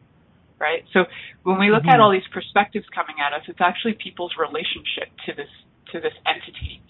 [0.60, 0.88] Right?
[0.94, 1.04] So
[1.44, 2.02] when we look at Mhm.
[2.02, 5.52] all these perspectives coming at us, it's actually people's relationship to this
[5.92, 6.82] to this entity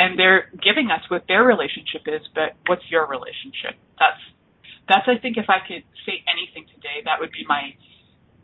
[0.00, 3.76] and they're giving us what their relationship is, but what's your relationship?
[4.00, 4.22] That's
[4.88, 7.76] that's I think if I could say anything today, that would be my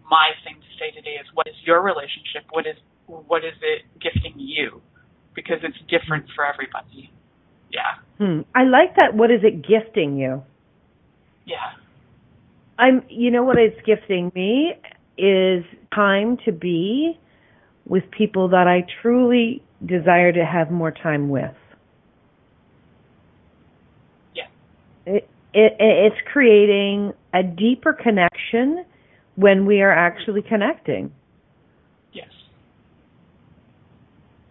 [0.04, 2.44] my thing to say today is what is your relationship?
[2.52, 2.76] What is
[3.08, 4.84] what is it gifting you?
[5.36, 7.12] Because it's different for everybody.
[7.70, 7.94] Yeah.
[8.18, 8.40] Hmm.
[8.54, 9.14] I like that.
[9.14, 10.42] What is it gifting you?
[11.44, 11.74] Yeah.
[12.78, 14.72] I'm, you know what it's gifting me
[15.16, 17.18] is time to be
[17.86, 21.54] with people that I truly desire to have more time with.
[24.34, 24.46] Yeah.
[25.06, 28.84] It, it, it's creating a deeper connection
[29.36, 31.12] when we are actually connecting.
[32.12, 32.28] Yes.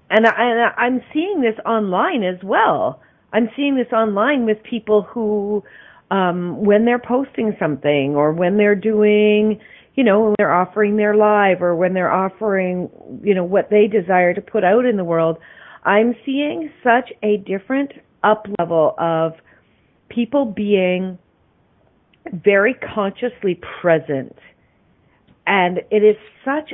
[0.09, 3.01] And, I, I'm seeing this online as well.
[3.33, 5.63] I'm seeing this online with people who,
[6.11, 9.59] um, when they're posting something or when they're doing,
[9.95, 12.89] you know, when they're offering their live or when they're offering,
[13.23, 15.37] you know, what they desire to put out in the world,
[15.83, 17.91] I'm seeing such a different
[18.23, 19.33] up level of
[20.09, 21.17] people being
[22.31, 24.35] very consciously present.
[25.47, 26.73] And it is such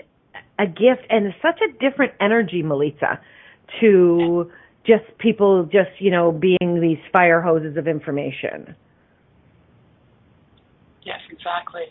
[0.62, 3.20] a gift and such a different energy, Melissa,
[3.80, 4.52] to
[4.86, 8.76] just people just, you know, being these fire hoses of information.
[11.04, 11.84] Yes, exactly.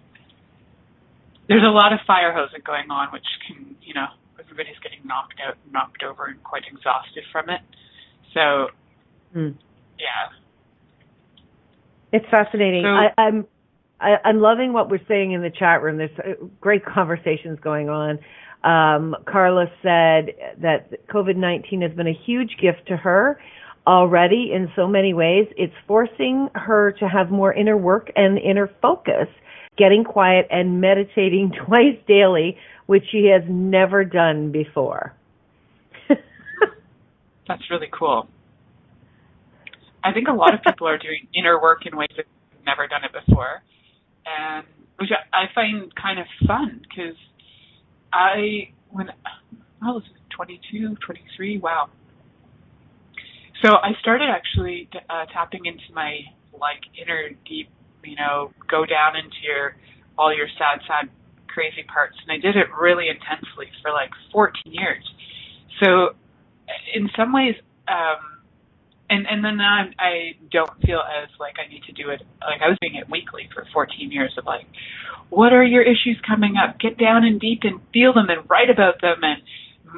[1.49, 4.07] There's a lot of fire hosing going on, which can, you know,
[4.39, 7.61] everybody's getting knocked out, knocked over, and quite exhausted from it.
[8.35, 8.69] So,
[9.33, 9.51] Hmm.
[9.99, 10.29] yeah,
[12.13, 12.83] It's fascinating.
[12.85, 13.47] So- I, I'm
[14.01, 15.99] I, I'm loving what we're saying in the chat room.
[15.99, 18.19] There's uh, great conversations going on.
[18.65, 23.41] Um, Carla said that COVID-19 has been a huge gift to her
[23.87, 25.47] already in so many ways.
[25.57, 29.29] It's forcing her to have more inner work and inner focus,
[29.79, 32.57] getting quiet and meditating twice daily,
[32.87, 35.15] which she has never done before.
[37.49, 38.29] that's really cool.
[40.05, 42.87] I think a lot of people are doing inner work in ways that they've never
[42.87, 43.63] done it before,
[44.27, 44.67] and
[44.99, 47.17] which I I find kind of fun because
[48.13, 49.09] I when
[49.83, 51.89] I was 22, 23, wow.
[53.65, 56.21] So I started actually uh, tapping into my
[56.59, 57.69] like inner deep
[58.05, 59.77] you know, go down into your
[60.19, 61.09] all your sad, sad,
[61.49, 62.17] crazy parts.
[62.23, 65.05] And I did it really intensely for like 14 years.
[65.83, 66.11] So,
[66.95, 67.55] in some ways,
[67.89, 68.30] um,
[69.11, 72.23] and and then now I'm, I don't feel as like I need to do it.
[72.41, 74.67] Like I was doing it weekly for 14 years of like,
[75.29, 76.79] what are your issues coming up?
[76.79, 79.43] Get down and deep and feel them and write about them and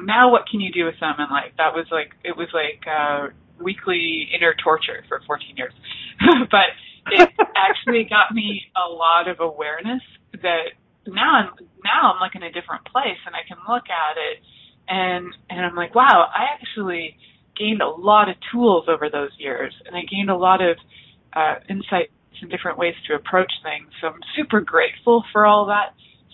[0.05, 1.13] now what can you do with them?
[1.19, 3.29] And like that was like it was like uh
[3.61, 5.73] weekly inner torture for 14 years.
[6.51, 6.73] but
[7.11, 10.01] it actually got me a lot of awareness
[10.41, 10.73] that
[11.05, 11.49] now I'm
[11.83, 14.41] now I'm like in a different place and I can look at it
[14.87, 17.17] and and I'm like, wow, I actually
[17.57, 20.77] gained a lot of tools over those years and I gained a lot of
[21.33, 23.87] uh insights and different ways to approach things.
[24.01, 25.93] So I'm super grateful for all that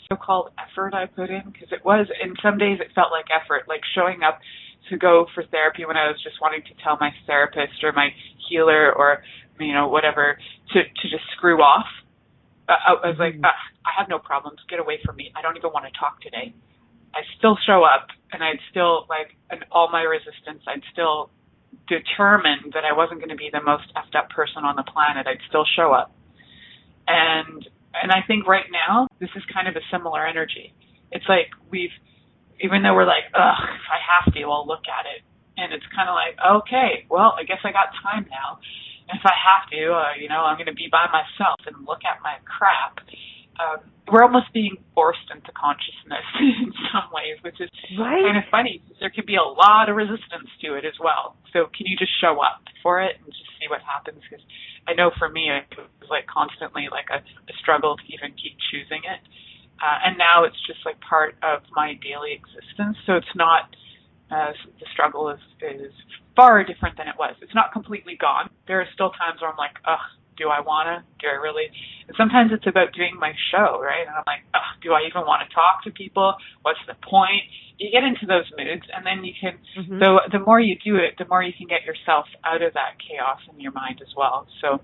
[0.09, 3.67] so-called effort I put in because it was in some days it felt like effort,
[3.67, 4.39] like showing up
[4.89, 8.09] to go for therapy when I was just wanting to tell my therapist or my
[8.49, 9.21] healer or
[9.59, 10.37] you know whatever
[10.73, 11.85] to to just screw off.
[12.67, 13.53] Uh, I was like, uh,
[13.85, 14.59] I have no problems.
[14.69, 15.31] Get away from me.
[15.35, 16.53] I don't even want to talk today.
[17.13, 21.31] I still show up, and I'd still like, and all my resistance, I'd still
[21.87, 25.27] determined that I wasn't going to be the most effed up person on the planet.
[25.27, 26.13] I'd still show up,
[27.07, 30.73] and and I think right now this is kind of a similar energy.
[31.11, 31.93] It's like we've
[32.61, 35.23] even though we're like, ugh, if I have to, I'll look at it.
[35.59, 38.59] And it's kind of like, okay, well, I guess I got time now.
[39.11, 42.05] If I have to, uh, you know, I'm going to be by myself and look
[42.05, 43.01] at my crap.
[43.59, 48.23] Um, we're almost being forced into consciousness in some ways, which is right?
[48.23, 48.81] kind of funny.
[48.99, 51.35] There can be a lot of resistance to it as well.
[51.53, 54.23] So can you just show up for it and just see what happens?
[54.23, 54.43] Because
[54.87, 58.57] I know for me, it was like constantly like a, a struggle to even keep
[58.71, 59.21] choosing it.
[59.79, 62.97] Uh, and now it's just like part of my daily existence.
[63.05, 63.69] So it's not
[64.31, 65.93] uh, the struggle is is
[66.35, 67.35] far different than it was.
[67.41, 68.49] It's not completely gone.
[68.67, 69.99] There are still times where I'm like, ugh,
[70.39, 71.03] do I wanna?
[71.19, 71.67] Do I really?
[72.07, 74.07] And sometimes it's about doing my show, right?
[74.07, 76.33] And I'm like, ugh, do I even want to talk to people?
[76.63, 77.43] What's the point?
[77.77, 79.59] You get into those moods, and then you can.
[79.77, 79.99] Mhm.
[79.99, 82.97] So the more you do it, the more you can get yourself out of that
[83.03, 84.47] chaos in your mind as well.
[84.61, 84.81] So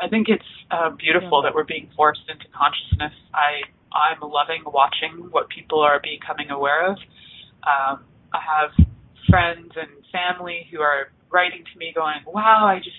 [0.00, 3.12] I think it's uh, beautiful that we're being forced into consciousness.
[3.34, 3.62] I
[3.92, 6.96] I'm loving watching what people are becoming aware of.
[7.62, 8.70] Um, I have
[9.28, 12.96] friends and family who are writing to me going, "Wow, I just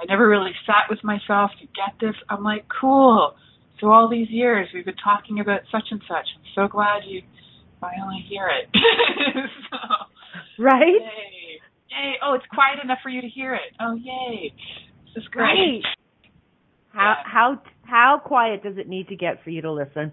[0.00, 3.34] I never really sat with myself to get this." I'm like, "Cool."
[3.80, 6.26] So all these years we've been talking about such and such.
[6.36, 7.22] I'm so glad you
[7.80, 8.68] finally hear it.
[9.70, 9.78] so,
[10.58, 11.00] Right?
[11.00, 11.60] Yay!
[11.90, 12.12] Yay!
[12.22, 13.74] Oh, it's quiet enough for you to hear it.
[13.80, 14.52] Oh, yay!
[15.14, 15.44] This is great.
[15.44, 15.82] Right.
[16.92, 17.22] How Yeah.
[17.30, 20.12] how how quiet does it need to get for you to listen?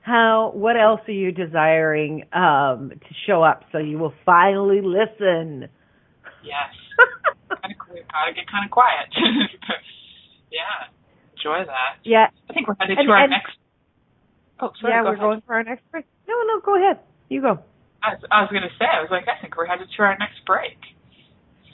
[0.00, 5.68] How what else are you desiring um to show up so you will finally listen?
[6.44, 6.72] Yes.
[7.48, 7.78] kind of
[8.10, 9.06] gotta get kind of quiet.
[10.50, 10.90] yeah,
[11.36, 11.98] enjoy that.
[12.04, 12.26] yeah.
[12.48, 13.56] I think we're headed And- to our and- next.
[14.58, 14.94] Oh, sorry.
[14.94, 15.20] yeah, go we're ahead.
[15.22, 16.06] going for our next break.
[16.26, 16.98] No, no, go ahead.
[17.28, 17.58] You go.
[18.02, 18.86] I was, I was going to say.
[18.90, 20.78] I was like, I think we're headed to our next break.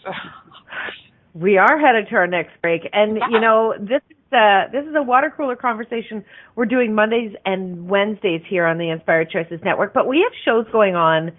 [0.05, 0.11] So,
[1.35, 3.29] We are headed to our next break, and Yeah.
[3.31, 6.25] you know this is uh, this is a water cooler conversation
[6.57, 9.95] we're doing Mondays and Wednesdays here on the Inspired Choices Network.
[9.95, 11.33] But we have shows going on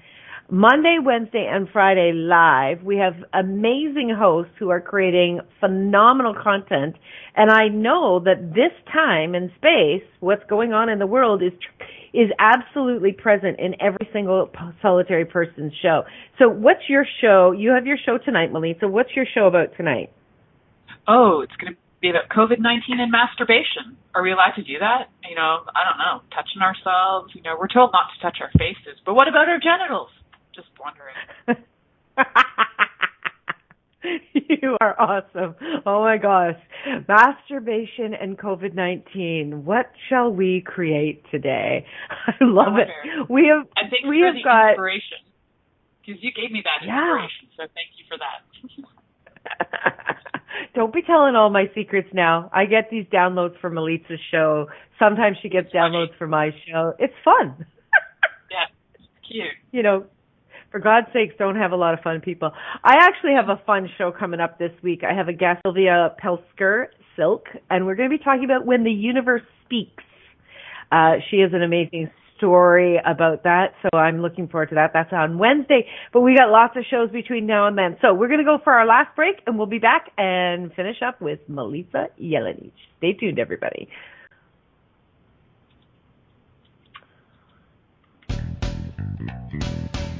[0.50, 2.84] Monday, Wednesday, and Friday live.
[2.84, 6.96] We have amazing hosts who are creating phenomenal content,
[7.36, 11.54] and I know that this time and space, what's going on in the world is
[12.14, 14.50] is absolutely present in every single
[14.82, 16.04] solitary person's show.
[16.38, 17.52] So, what's your show?
[17.52, 18.88] You have your show tonight, Melissa.
[18.88, 20.12] What's your show about tonight?
[21.08, 23.98] oh, it's going to be about COVID nineteen and masturbation.
[24.14, 25.10] Are we allowed to do that?
[25.28, 26.22] You know, I don't know.
[26.36, 27.34] Touching ourselves.
[27.34, 30.10] You know, we're told not to touch our faces, but what about our genitals?
[30.56, 31.16] Just wondering.
[34.34, 35.56] you are awesome.
[35.86, 36.56] Oh my gosh.
[37.08, 39.64] Masturbation and COVID 19.
[39.66, 41.86] What shall we create today?
[42.28, 42.90] I love it.
[43.30, 45.18] We have, And thanks we have got, inspiration.
[46.06, 47.28] Because you gave me that Yeah.
[47.56, 48.42] so thank you for that.
[50.76, 52.50] don't be telling all my secrets now.
[52.54, 54.68] I get these downloads from Melitza's show.
[55.00, 56.94] Sometimes she gets downloads for my show.
[57.00, 57.66] It's fun.
[58.52, 59.48] yeah, it's cute.
[59.72, 60.06] you know,
[60.74, 62.52] for God's sakes, don't have a lot of fun, people.
[62.84, 65.04] I actually have a fun show coming up this week.
[65.08, 68.84] I have a guest, Sylvia Pelsker Silk, and we're going to be talking about when
[68.84, 70.04] the universe speaks.
[70.92, 74.94] Uh, she has an amazing story about that, so I'm looking forward to that.
[74.96, 77.96] That's on Wednesday, but we got lots of shows between now and then.
[78.02, 80.98] So we're going to go for our last break, and we'll be back and finish
[81.08, 82.72] up with Melissa Yelenich.
[82.98, 83.90] Stay tuned, everybody.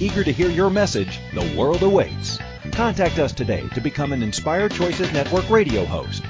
[0.00, 2.38] Eager to hear your message, the world awaits.
[2.72, 6.22] Contact us today to become an Inspired Choices Network radio host.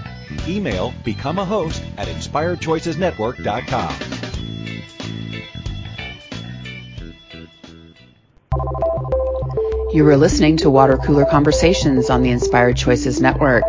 [0.47, 3.95] Email become a host at inspiredchoicesnetwork.com.
[9.93, 13.65] You are listening to Water Cooler Conversations on the Inspired Choices Network.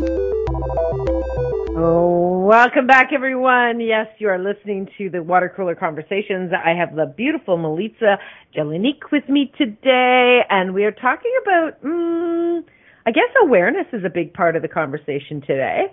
[2.45, 3.79] Welcome back, everyone.
[3.79, 6.51] Yes, you are listening to the Water Cooler Conversations.
[6.51, 8.17] I have the beautiful Milica
[8.53, 12.61] Jelenic with me today, and we are talking about, mm,
[13.05, 15.83] I guess awareness is a big part of the conversation today.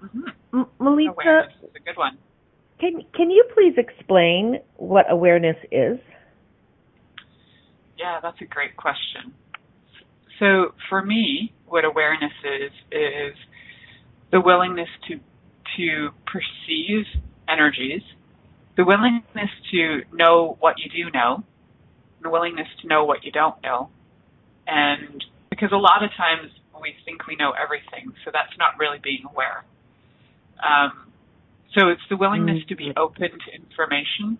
[0.00, 0.58] Mm-hmm.
[0.60, 2.18] M- Milica, Awareness is a good one.
[2.78, 5.98] can, can you please explain what awareness is?
[7.98, 9.34] Yeah, that's a great question.
[10.38, 13.34] So for me, what awareness is is
[14.30, 15.18] the willingness to
[15.76, 17.04] to perceive
[17.48, 18.02] energies,
[18.76, 21.44] the willingness to know what you do know,
[22.22, 23.90] the willingness to know what you don't know.
[24.66, 28.98] And because a lot of times we think we know everything, so that's not really
[29.02, 29.64] being aware.
[30.62, 31.12] Um,
[31.76, 34.38] so it's the willingness to be open to information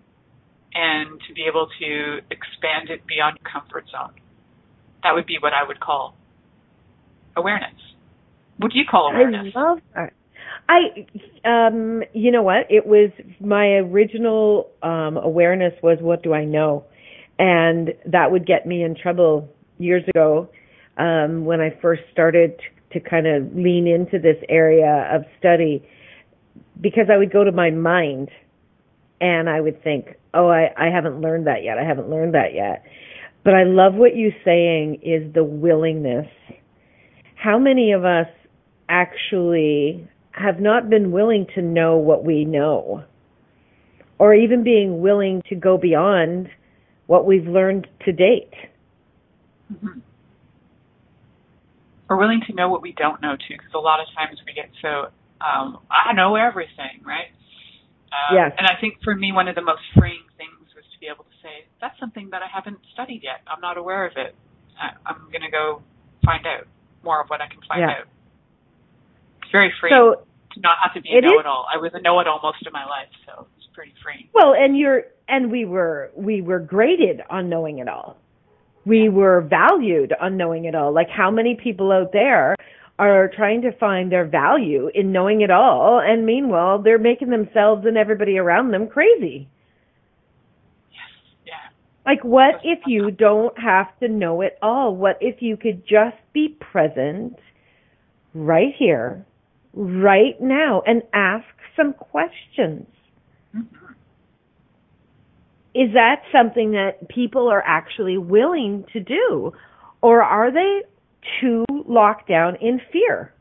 [0.73, 4.13] and to be able to expand it beyond your comfort zone.
[5.03, 6.15] That would be what I would call
[7.35, 7.75] awareness.
[8.57, 9.53] What do you call awareness?
[9.55, 10.13] I love that.
[10.67, 11.05] I,
[11.45, 12.67] um, you know what?
[12.69, 16.85] It was my original um, awareness was what do I know,
[17.37, 20.49] and that would get me in trouble years ago
[20.97, 22.59] um, when I first started
[22.91, 25.83] to kind of lean into this area of study,
[26.81, 28.29] because I would go to my mind,
[29.21, 31.77] and I would think, oh, I, I haven't learned that yet.
[31.77, 32.83] I haven't learned that yet.
[33.43, 36.27] But I love what you're saying is the willingness.
[37.35, 38.27] How many of us
[38.89, 40.07] actually
[40.39, 43.03] have not been willing to know what we know,
[44.17, 46.49] or even being willing to go beyond
[47.07, 48.53] what we've learned to date.
[49.71, 49.99] Mm-hmm.
[52.07, 54.53] We're willing to know what we don't know too, because a lot of times we
[54.53, 55.11] get so
[55.41, 57.31] um, I know everything, right?
[58.11, 58.51] Um, Yes.
[58.57, 61.23] And I think for me, one of the most freeing things was to be able
[61.25, 63.41] to say, "That's something that I haven't studied yet.
[63.45, 64.35] I'm not aware of it.
[64.79, 65.81] I, I'm going to go
[66.25, 66.65] find out
[67.03, 68.01] more of what I can find Yeah.
[68.03, 68.07] out."
[69.43, 71.67] It's very freeing So, to not have to be a know-it-all.
[71.73, 74.27] I was a know-it-all most of my life, so it's pretty freeing.
[74.33, 78.17] well, and you're, and we were, we were graded on knowing it all.
[78.85, 80.93] We were valued on knowing it all.
[80.93, 82.55] Like how many people out there
[82.97, 87.85] are trying to find their value in knowing it all, and meanwhile they're making themselves
[87.85, 89.47] and everybody around them crazy.
[90.91, 90.99] Yes.
[91.45, 91.53] Yeah.
[92.05, 94.95] Like, what if you don't have to know it all?
[94.95, 97.37] What if you could just be present
[98.33, 99.25] right here,
[99.73, 101.45] right now, and ask
[101.75, 102.87] some questions?
[103.55, 103.95] Mhm.
[105.73, 109.53] Is that something that people are actually willing to do?
[110.01, 110.83] Or are they
[111.39, 113.33] too locked down in fear?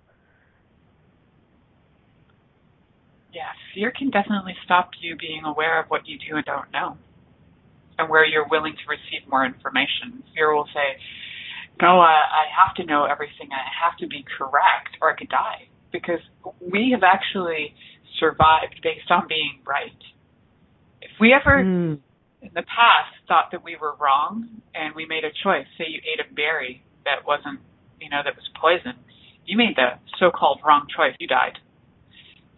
[3.33, 6.99] Yeah, fear can definitely stop you being aware of what you do and don't know,
[7.99, 10.22] and where you're willing to receive more information.
[10.35, 10.99] Fear will say,
[11.81, 13.51] "No, I, I have to know everything.
[13.53, 16.20] I have to be correct, or I could die." Because
[16.61, 17.74] we have actually
[18.18, 19.97] survived based on being right.
[21.01, 22.01] If we ever Mm.
[22.43, 26.01] in the past thought that we were wrong and we made a choice, say you
[26.05, 27.61] ate a berry that wasn't,
[28.01, 28.95] you know, that was poison,
[29.47, 31.14] you made the so-called wrong choice.
[31.18, 31.59] You died.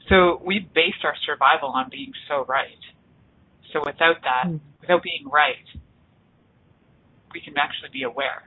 [0.08, 2.82] So we based our survival on being so right.
[3.72, 4.60] So without that, Mm.
[4.80, 5.66] without being right,
[7.32, 8.42] we can actually be aware.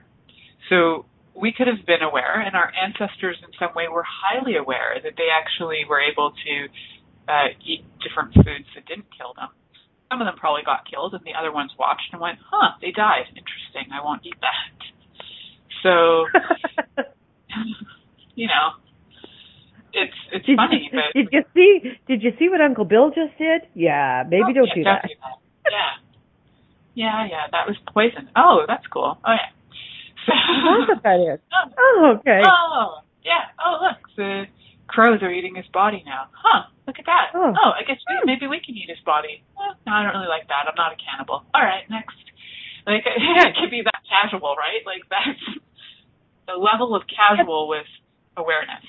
[0.68, 4.94] So we could have been aware, and our ancestors in some way were highly aware
[5.02, 6.54] that they actually were able to
[7.28, 9.48] uh, eat different foods that didn't kill them.
[10.10, 12.92] Some of them probably got killed, and the other ones watched and went, "Huh, they
[12.92, 13.26] died.
[13.34, 13.90] Interesting.
[13.92, 14.78] I won't eat that."
[15.82, 16.26] So
[18.34, 18.78] you know,
[19.92, 21.90] it's it's Did funny, you, but did you see?
[22.06, 23.62] Did you see what Uncle Bill just did?
[23.74, 25.08] Yeah, maybe Oh, don't yeah, do don't that.
[25.08, 25.36] do that.
[25.70, 25.90] Yeah.
[26.94, 28.30] Yeah, yeah, that was poison.
[28.36, 29.18] Oh, that's cool.
[29.26, 29.50] Oh yeah.
[30.26, 31.40] That's what that is.
[31.52, 32.42] oh, Oh, okay.
[32.44, 33.52] oh, yeah.
[33.64, 34.44] Oh, look, the
[34.86, 36.28] crows are eating his body now.
[36.32, 36.68] Huh?
[36.86, 37.32] Look at that.
[37.34, 37.52] Oh.
[37.52, 37.70] oh.
[37.72, 39.42] I guess we, maybe we can eat his body.
[39.56, 40.68] Well, no, I don't really like that.
[40.68, 41.44] I'm not a cannibal.
[41.54, 42.16] All right, next.
[42.86, 44.84] Like it could be that casual, right?
[44.84, 45.40] Like that's
[46.46, 47.88] the level of casual with
[48.36, 48.84] awareness.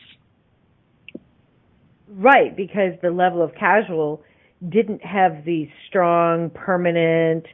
[2.07, 4.21] Right, because the level of casual
[4.67, 7.45] didn't have these strong, permanent,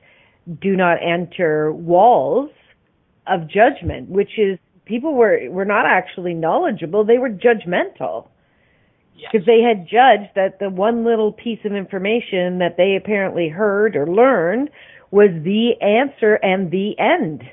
[0.61, 2.49] do not enter walls
[3.27, 8.27] of judgment, which is people were were not actually knowledgeable; they were judgmental
[9.15, 9.29] Yes.
[9.31, 13.95] because they had judged that the one little piece of information that they apparently heard
[13.95, 14.69] or learned
[15.11, 17.43] was the answer and the end.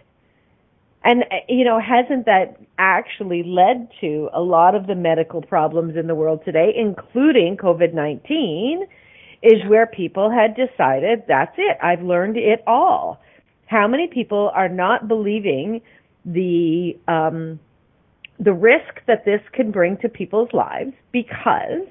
[1.04, 6.06] And, you know, hasn't that actually led to a lot of the medical problems in
[6.06, 8.82] the world today, including COVID-19,
[9.42, 9.68] is Yeah.
[9.68, 13.20] where people had decided, that's it, I've learned it all.
[13.68, 15.82] How many people are not believing
[16.24, 17.60] the, um,
[18.38, 21.86] the risk that this can bring to people's lives because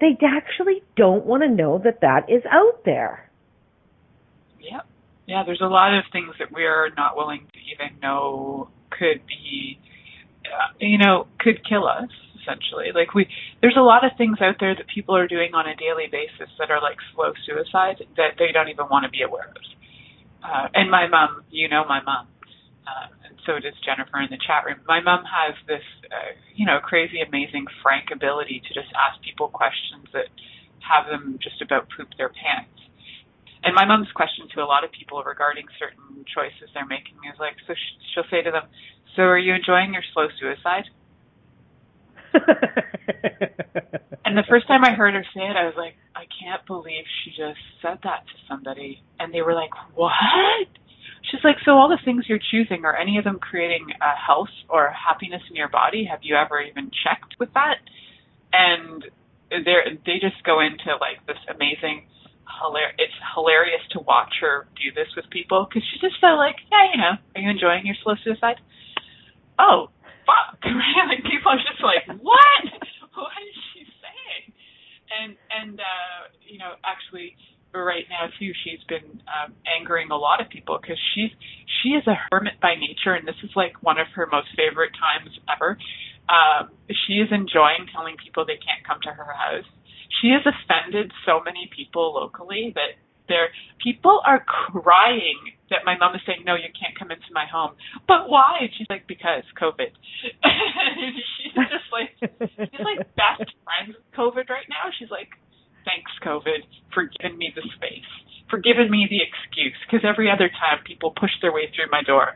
[0.00, 3.30] they actually don't want to know that that is out there.
[4.60, 4.80] Yeah.
[5.26, 9.78] Yeah, there's a lot of things that we're not willing to even know could be,
[10.46, 12.08] uh, you know, could kill us,
[12.40, 12.92] essentially.
[12.94, 13.28] Like, we,
[13.60, 16.48] there's a lot of things out there that people are doing on a daily basis
[16.58, 19.62] that are like slow suicide that they don't even want to be aware of.
[20.44, 22.28] Uh, and my mom, you know my mom,
[22.86, 24.78] uh, and so does Jennifer in the chat room.
[24.86, 29.48] My mom has this, uh, you know, crazy, amazing, frank ability to just ask people
[29.48, 30.30] questions that
[30.80, 32.70] have them just about poop their pants.
[33.64, 37.38] And my mom's question to a lot of people regarding certain choices they're making is
[37.40, 37.74] like, so
[38.14, 38.70] she'll say to them,
[39.16, 40.86] "So are you enjoying your slow suicide?"
[44.28, 47.04] And the first time I heard her say it, I was like, I can't believe
[47.24, 49.02] she just said that to somebody.
[49.18, 50.68] And they were like, What?
[51.30, 54.52] She's like, So all the things you're choosing, are any of them creating a health
[54.68, 56.04] or happiness in your body?
[56.04, 57.80] Have you ever even checked with that?
[58.52, 59.02] And
[59.48, 62.04] they they just go into like this amazing
[62.44, 66.56] hilar- it's hilarious to watch her do this with people because she's just so like,
[66.70, 68.60] yeah, you know, are you enjoying your slow suicide?
[69.58, 69.88] Oh,
[70.28, 70.60] fuck!
[70.68, 71.08] Right?
[71.08, 72.62] Like people are just like, what?
[73.16, 74.44] what is she saying?
[75.08, 77.34] And and uh, you know, actually,
[77.72, 81.32] right now too, she's been um, angering a lot of people because she's
[81.80, 84.92] she is a hermit by nature, and this is like one of her most favorite
[84.94, 85.78] times ever.
[86.28, 86.70] Um,
[87.06, 89.64] she is enjoying telling people they can't come to her house.
[90.20, 93.48] She has offended so many people locally that there.
[93.82, 95.38] People are crying
[95.70, 97.76] that my mom is saying no you can't come into my home.
[98.08, 98.64] But why?
[98.64, 99.92] And she's like because covid.
[101.38, 104.90] She's just like she's like best friends with covid right now.
[104.98, 105.28] She's like
[105.84, 108.08] thanks covid for giving me the space
[108.48, 109.76] for giving me the excuse.
[109.84, 112.34] Because every other time people push their way through my door.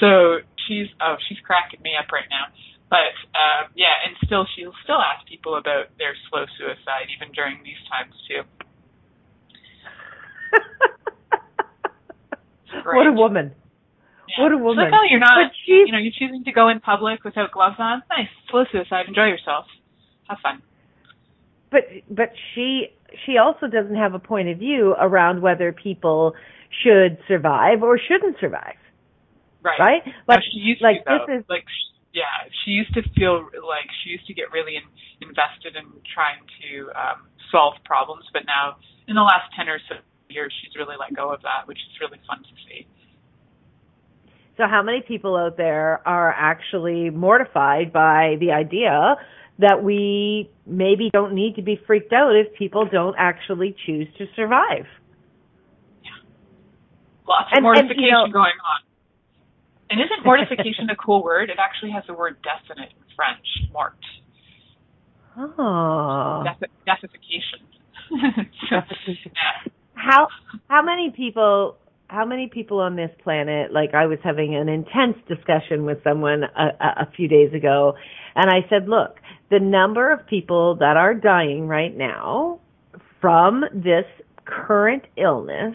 [0.00, 2.48] So she's oh she's cracking me up right now.
[2.88, 7.60] But uh, yeah and still she'll still ask people about their slow suicide even during
[7.62, 8.42] these times too.
[12.84, 13.54] What a woman.
[14.28, 14.44] Yeah.
[14.44, 14.84] What a woman.
[14.84, 18.02] like, oh, you're not, you know, you're choosing to go in public without gloves on.
[18.10, 19.06] Nice, slow suicide.
[19.08, 19.66] Enjoy yourself.
[20.28, 20.62] Have fun.
[21.70, 22.88] But but she
[23.26, 26.34] she also doesn't have a point of view around whether people
[26.82, 28.78] should survive or shouldn't survive.
[29.62, 29.78] Right.
[29.78, 30.02] Right?
[30.06, 31.64] No, Like she used like to, this is like,
[32.14, 34.82] yeah, she used to feel like she used to get really in,
[35.20, 35.84] invested in
[36.14, 38.76] trying to um, solve problems, but now
[39.06, 39.96] in the last ten or so
[40.30, 42.86] years, she's really let go of that, which is really fun to see.
[44.56, 49.16] So how many people out there are actually mortified by the idea
[49.58, 54.26] that we maybe don't need to be freaked out if people don't actually choose to
[54.36, 54.86] survive?
[56.02, 56.10] Yeah.
[57.26, 58.80] Lots of And- and, mortification you know- going on.
[59.90, 61.50] And isn't mortification a cool word?
[61.50, 63.96] It actually has the word death in it in French, mort.
[65.36, 66.44] Oh.
[66.44, 67.64] Death- deathification.
[68.70, 68.76] so,
[69.06, 69.72] yeah.
[70.02, 70.28] How
[70.68, 71.76] how many people
[72.08, 76.42] how many people on this planet like I was having an intense discussion with someone
[76.42, 77.94] a, a, few days ago
[78.34, 79.16] and I said, look,
[79.50, 82.58] the number of people that are dying right now
[83.20, 84.06] from this
[84.44, 85.74] current illness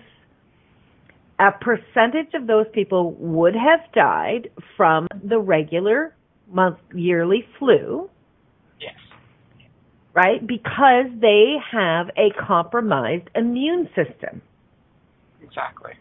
[1.39, 6.15] a percentage of those people would have died from the regular
[6.47, 8.09] month yearly flu.
[10.15, 10.45] Right?
[10.45, 14.41] Because they have a compromised immune system,
[15.43, 15.93] Exactly.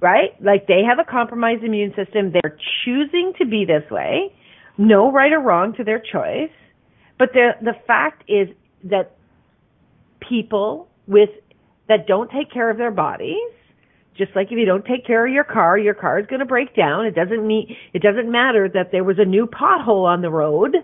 [0.00, 0.30] right?
[0.42, 2.32] Like they have a compromised immune system.
[2.32, 4.34] They're choosing to be this way.
[4.76, 6.50] No right or wrong to their choice.
[7.18, 8.48] But the the fact is
[8.84, 9.16] that
[10.20, 11.30] people with
[11.88, 13.50] that don't take care of their bodies,
[14.16, 16.46] just like if you don't take care of your car, your car is going to
[16.46, 17.06] break down.
[17.06, 20.76] It doesn't mean it doesn't matter that there was a new pothole on the road.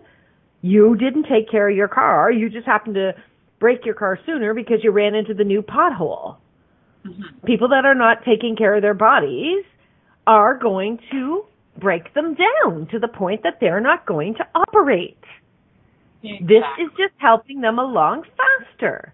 [0.64, 2.32] You didn't take care of your car.
[2.32, 3.12] You just happened to
[3.60, 6.36] break your car sooner because you ran into the new pothole.
[7.04, 7.44] Mm-hmm.
[7.44, 9.62] People that are not taking care of their bodies
[10.26, 11.44] are going to
[11.78, 15.18] break them down to the point that they're not going to operate.
[16.22, 19.12] This is just helping them along faster.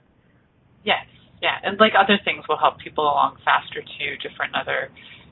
[0.85, 1.05] Yes,
[1.43, 4.15] yeah, and like other things will help people along faster too.
[4.23, 4.89] Different other,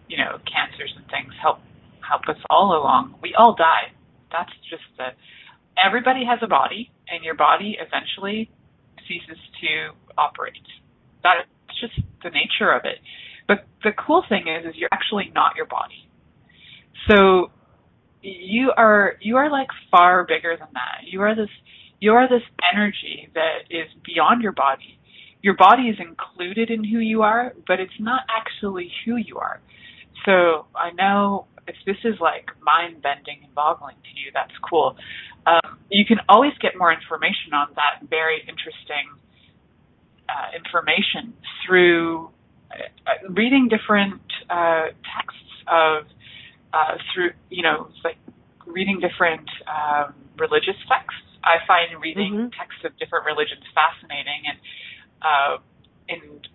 [0.09, 1.61] you know, cancers and things help
[2.03, 3.15] help us all along.
[3.23, 3.95] We all die.
[4.33, 5.15] That's just the.
[5.85, 8.51] Everybody has a body, and your body eventually
[9.07, 10.55] ceases to operate.
[11.23, 11.49] That's
[11.81, 12.99] just the nature of it.
[13.47, 16.09] But the cool thing is, is you're actually not your body.
[17.09, 17.51] So
[18.23, 21.07] you are you are like far bigger than that.
[21.07, 21.49] You are this
[22.01, 22.43] you are this
[22.75, 24.99] energy that is beyond your body.
[25.43, 29.61] Your body is included in who you are, but it's not actually who you are.
[30.25, 34.97] So I know if this is like mind bending and boggling to you, that's cool.
[35.49, 39.07] Um, you can always get more information on that very interesting
[40.29, 41.33] uh, information
[41.65, 42.29] through
[42.71, 44.21] uh, reading different
[44.51, 44.87] uh,
[45.17, 46.05] texts of
[46.75, 48.19] uh, through you know like
[48.67, 51.23] reading different um, religious texts.
[51.45, 52.53] I find reading Mhm.
[52.59, 54.59] texts of different religions fascinating, and
[55.23, 55.59] uh,
[56.09, 56.49] and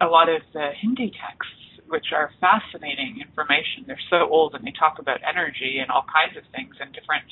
[0.00, 3.84] a lot of the Hindi texts, which are fascinating information.
[3.86, 7.24] They're so old, and they talk about energy and all kinds of things and different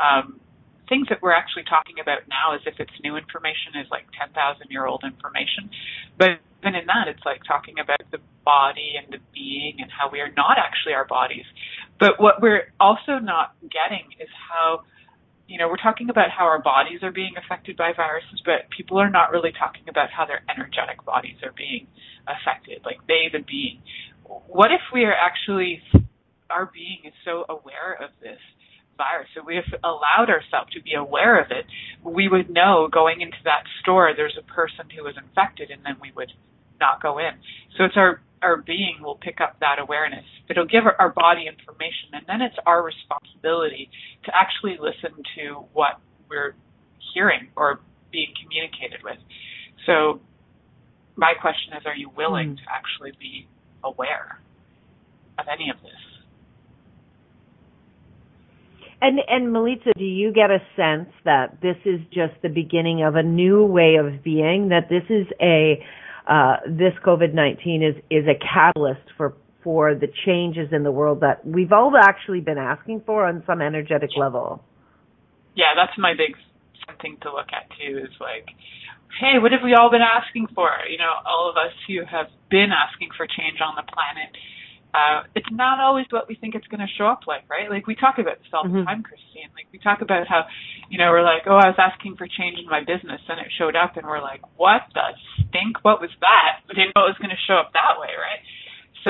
[0.00, 0.40] um,
[0.88, 4.34] things that we're actually talking about now as if it's new information is like 10,000
[4.70, 5.70] year old information.
[6.18, 10.10] But even in that, it's like talking about the body and the being and how
[10.10, 11.44] we are not actually our bodies.
[11.98, 14.82] But what we're also not getting is how,
[15.46, 18.98] you know, we're talking about how our bodies are being affected by viruses, but people
[18.98, 21.86] are not really talking about how their energetic bodies are being
[22.26, 23.82] affected, like they, the being.
[24.24, 25.82] What if we are actually,
[26.48, 28.40] our being is so aware of this
[28.96, 31.66] virus, so we have allowed ourselves to be aware of it,
[32.02, 35.96] we would know going into that store there's a person who was infected and then
[36.00, 36.32] we would
[36.80, 37.34] not go in.
[37.76, 40.24] So it's our our being will pick up that awareness.
[40.48, 43.88] It'll give our, body information and then it's our responsibility
[44.24, 46.54] to actually listen to what we're
[47.14, 47.80] hearing or
[48.12, 49.18] being communicated with.
[49.86, 50.20] So
[51.16, 52.56] my question is are you willing Hmm.
[52.56, 53.48] to actually be
[53.82, 54.40] aware
[55.38, 55.92] of any of this?
[59.00, 63.16] And and Melissa, do you get a sense that this is just the beginning of
[63.16, 64.68] a new way of being?
[64.68, 65.84] That this is a
[66.28, 71.20] uh, this COVID nineteen is is a catalyst for for the changes in the world
[71.20, 74.62] that we've all actually been asking for on some energetic level.
[75.56, 76.36] yeah, that's my big
[77.00, 77.98] thing to look at too.
[77.98, 78.46] Is like,
[79.20, 80.70] hey, what have we all been asking for?
[80.88, 84.32] You know, all of us who have been asking for change on the planet.
[84.94, 87.66] Uh, it's not always what we think it's going to show up like, right?
[87.68, 88.86] Like we talk about this all the Mhm.
[88.86, 89.50] time, Christine.
[89.58, 90.46] Like we talk about how,
[90.88, 93.50] you know, we're like, oh, I was asking for change in my business, and it
[93.58, 95.02] showed up, and we're like, what the
[95.50, 95.82] stink?
[95.82, 96.62] What was that?
[96.68, 98.38] We didn't know it was going to show up that way, right?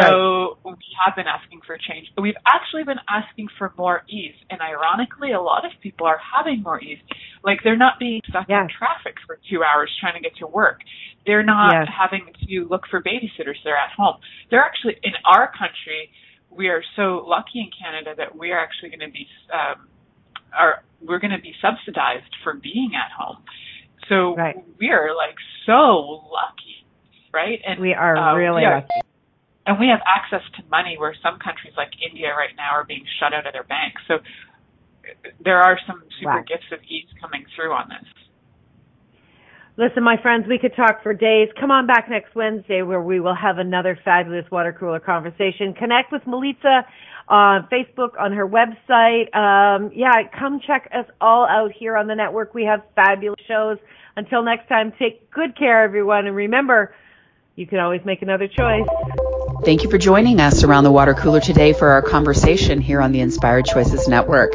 [0.02, 0.74] So we
[1.04, 2.08] have been asking for change.
[2.20, 4.34] We've actually been asking for more ease.
[4.50, 6.98] And ironically, a lot of people are having more ease.
[7.44, 10.80] Like they're not being stuck in traffic for two hours trying to get to work.
[11.26, 11.88] They're not Yes.
[11.96, 13.56] having to look for babysitters.
[13.62, 14.16] They're at home.
[14.50, 16.10] They're actually, in our country,
[16.50, 19.88] we are so lucky in Canada that we are actually going to be, um,
[20.56, 23.38] are, we're going to be subsidized for being at home.
[24.08, 24.56] So Right.
[24.78, 25.36] we are like
[25.66, 26.84] so lucky,
[27.32, 27.60] right?
[27.66, 29.00] And We are uh, really we are- lucky.
[29.66, 33.04] And we have access to money where some countries like India right now are being
[33.18, 34.02] shut out of their banks.
[34.08, 34.18] So
[35.42, 36.44] there are some super Wow.
[36.46, 38.08] gifts of ease coming through on this.
[39.76, 41.48] Listen, my friends, we could talk for days.
[41.58, 45.74] Come on back next Wednesday where we will have another fabulous water cooler conversation.
[45.74, 46.86] Connect with Melissa
[47.26, 49.34] on Facebook, on her website.
[49.34, 52.54] Um, yeah, come check us all out here on the network.
[52.54, 53.78] We have fabulous shows.
[54.16, 56.28] Until next time, take good care, everyone.
[56.28, 56.94] And remember,
[57.56, 58.86] you can always make another choice.
[59.64, 63.12] Thank you for joining us around the water cooler today for our conversation here on
[63.12, 64.52] the Inspired Choices Network.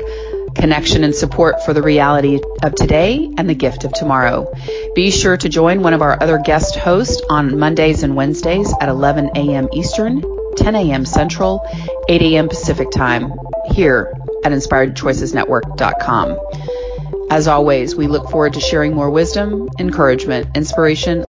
[0.54, 4.54] Connection and support for the reality of today and the gift of tomorrow.
[4.94, 8.88] Be sure to join one of our other guest hosts on Mondays and Wednesdays at
[8.88, 9.68] 11 a.m.
[9.74, 10.24] Eastern,
[10.56, 11.06] 10 a.m.
[11.06, 11.68] Central,
[12.08, 12.48] 8 a.m.
[12.48, 13.34] Pacific Time
[13.72, 14.14] here
[14.46, 16.38] at InspiredChoicesNetwork.com.
[17.32, 21.26] As always, we look forward to sharing more wisdom, encouragement, inspiration,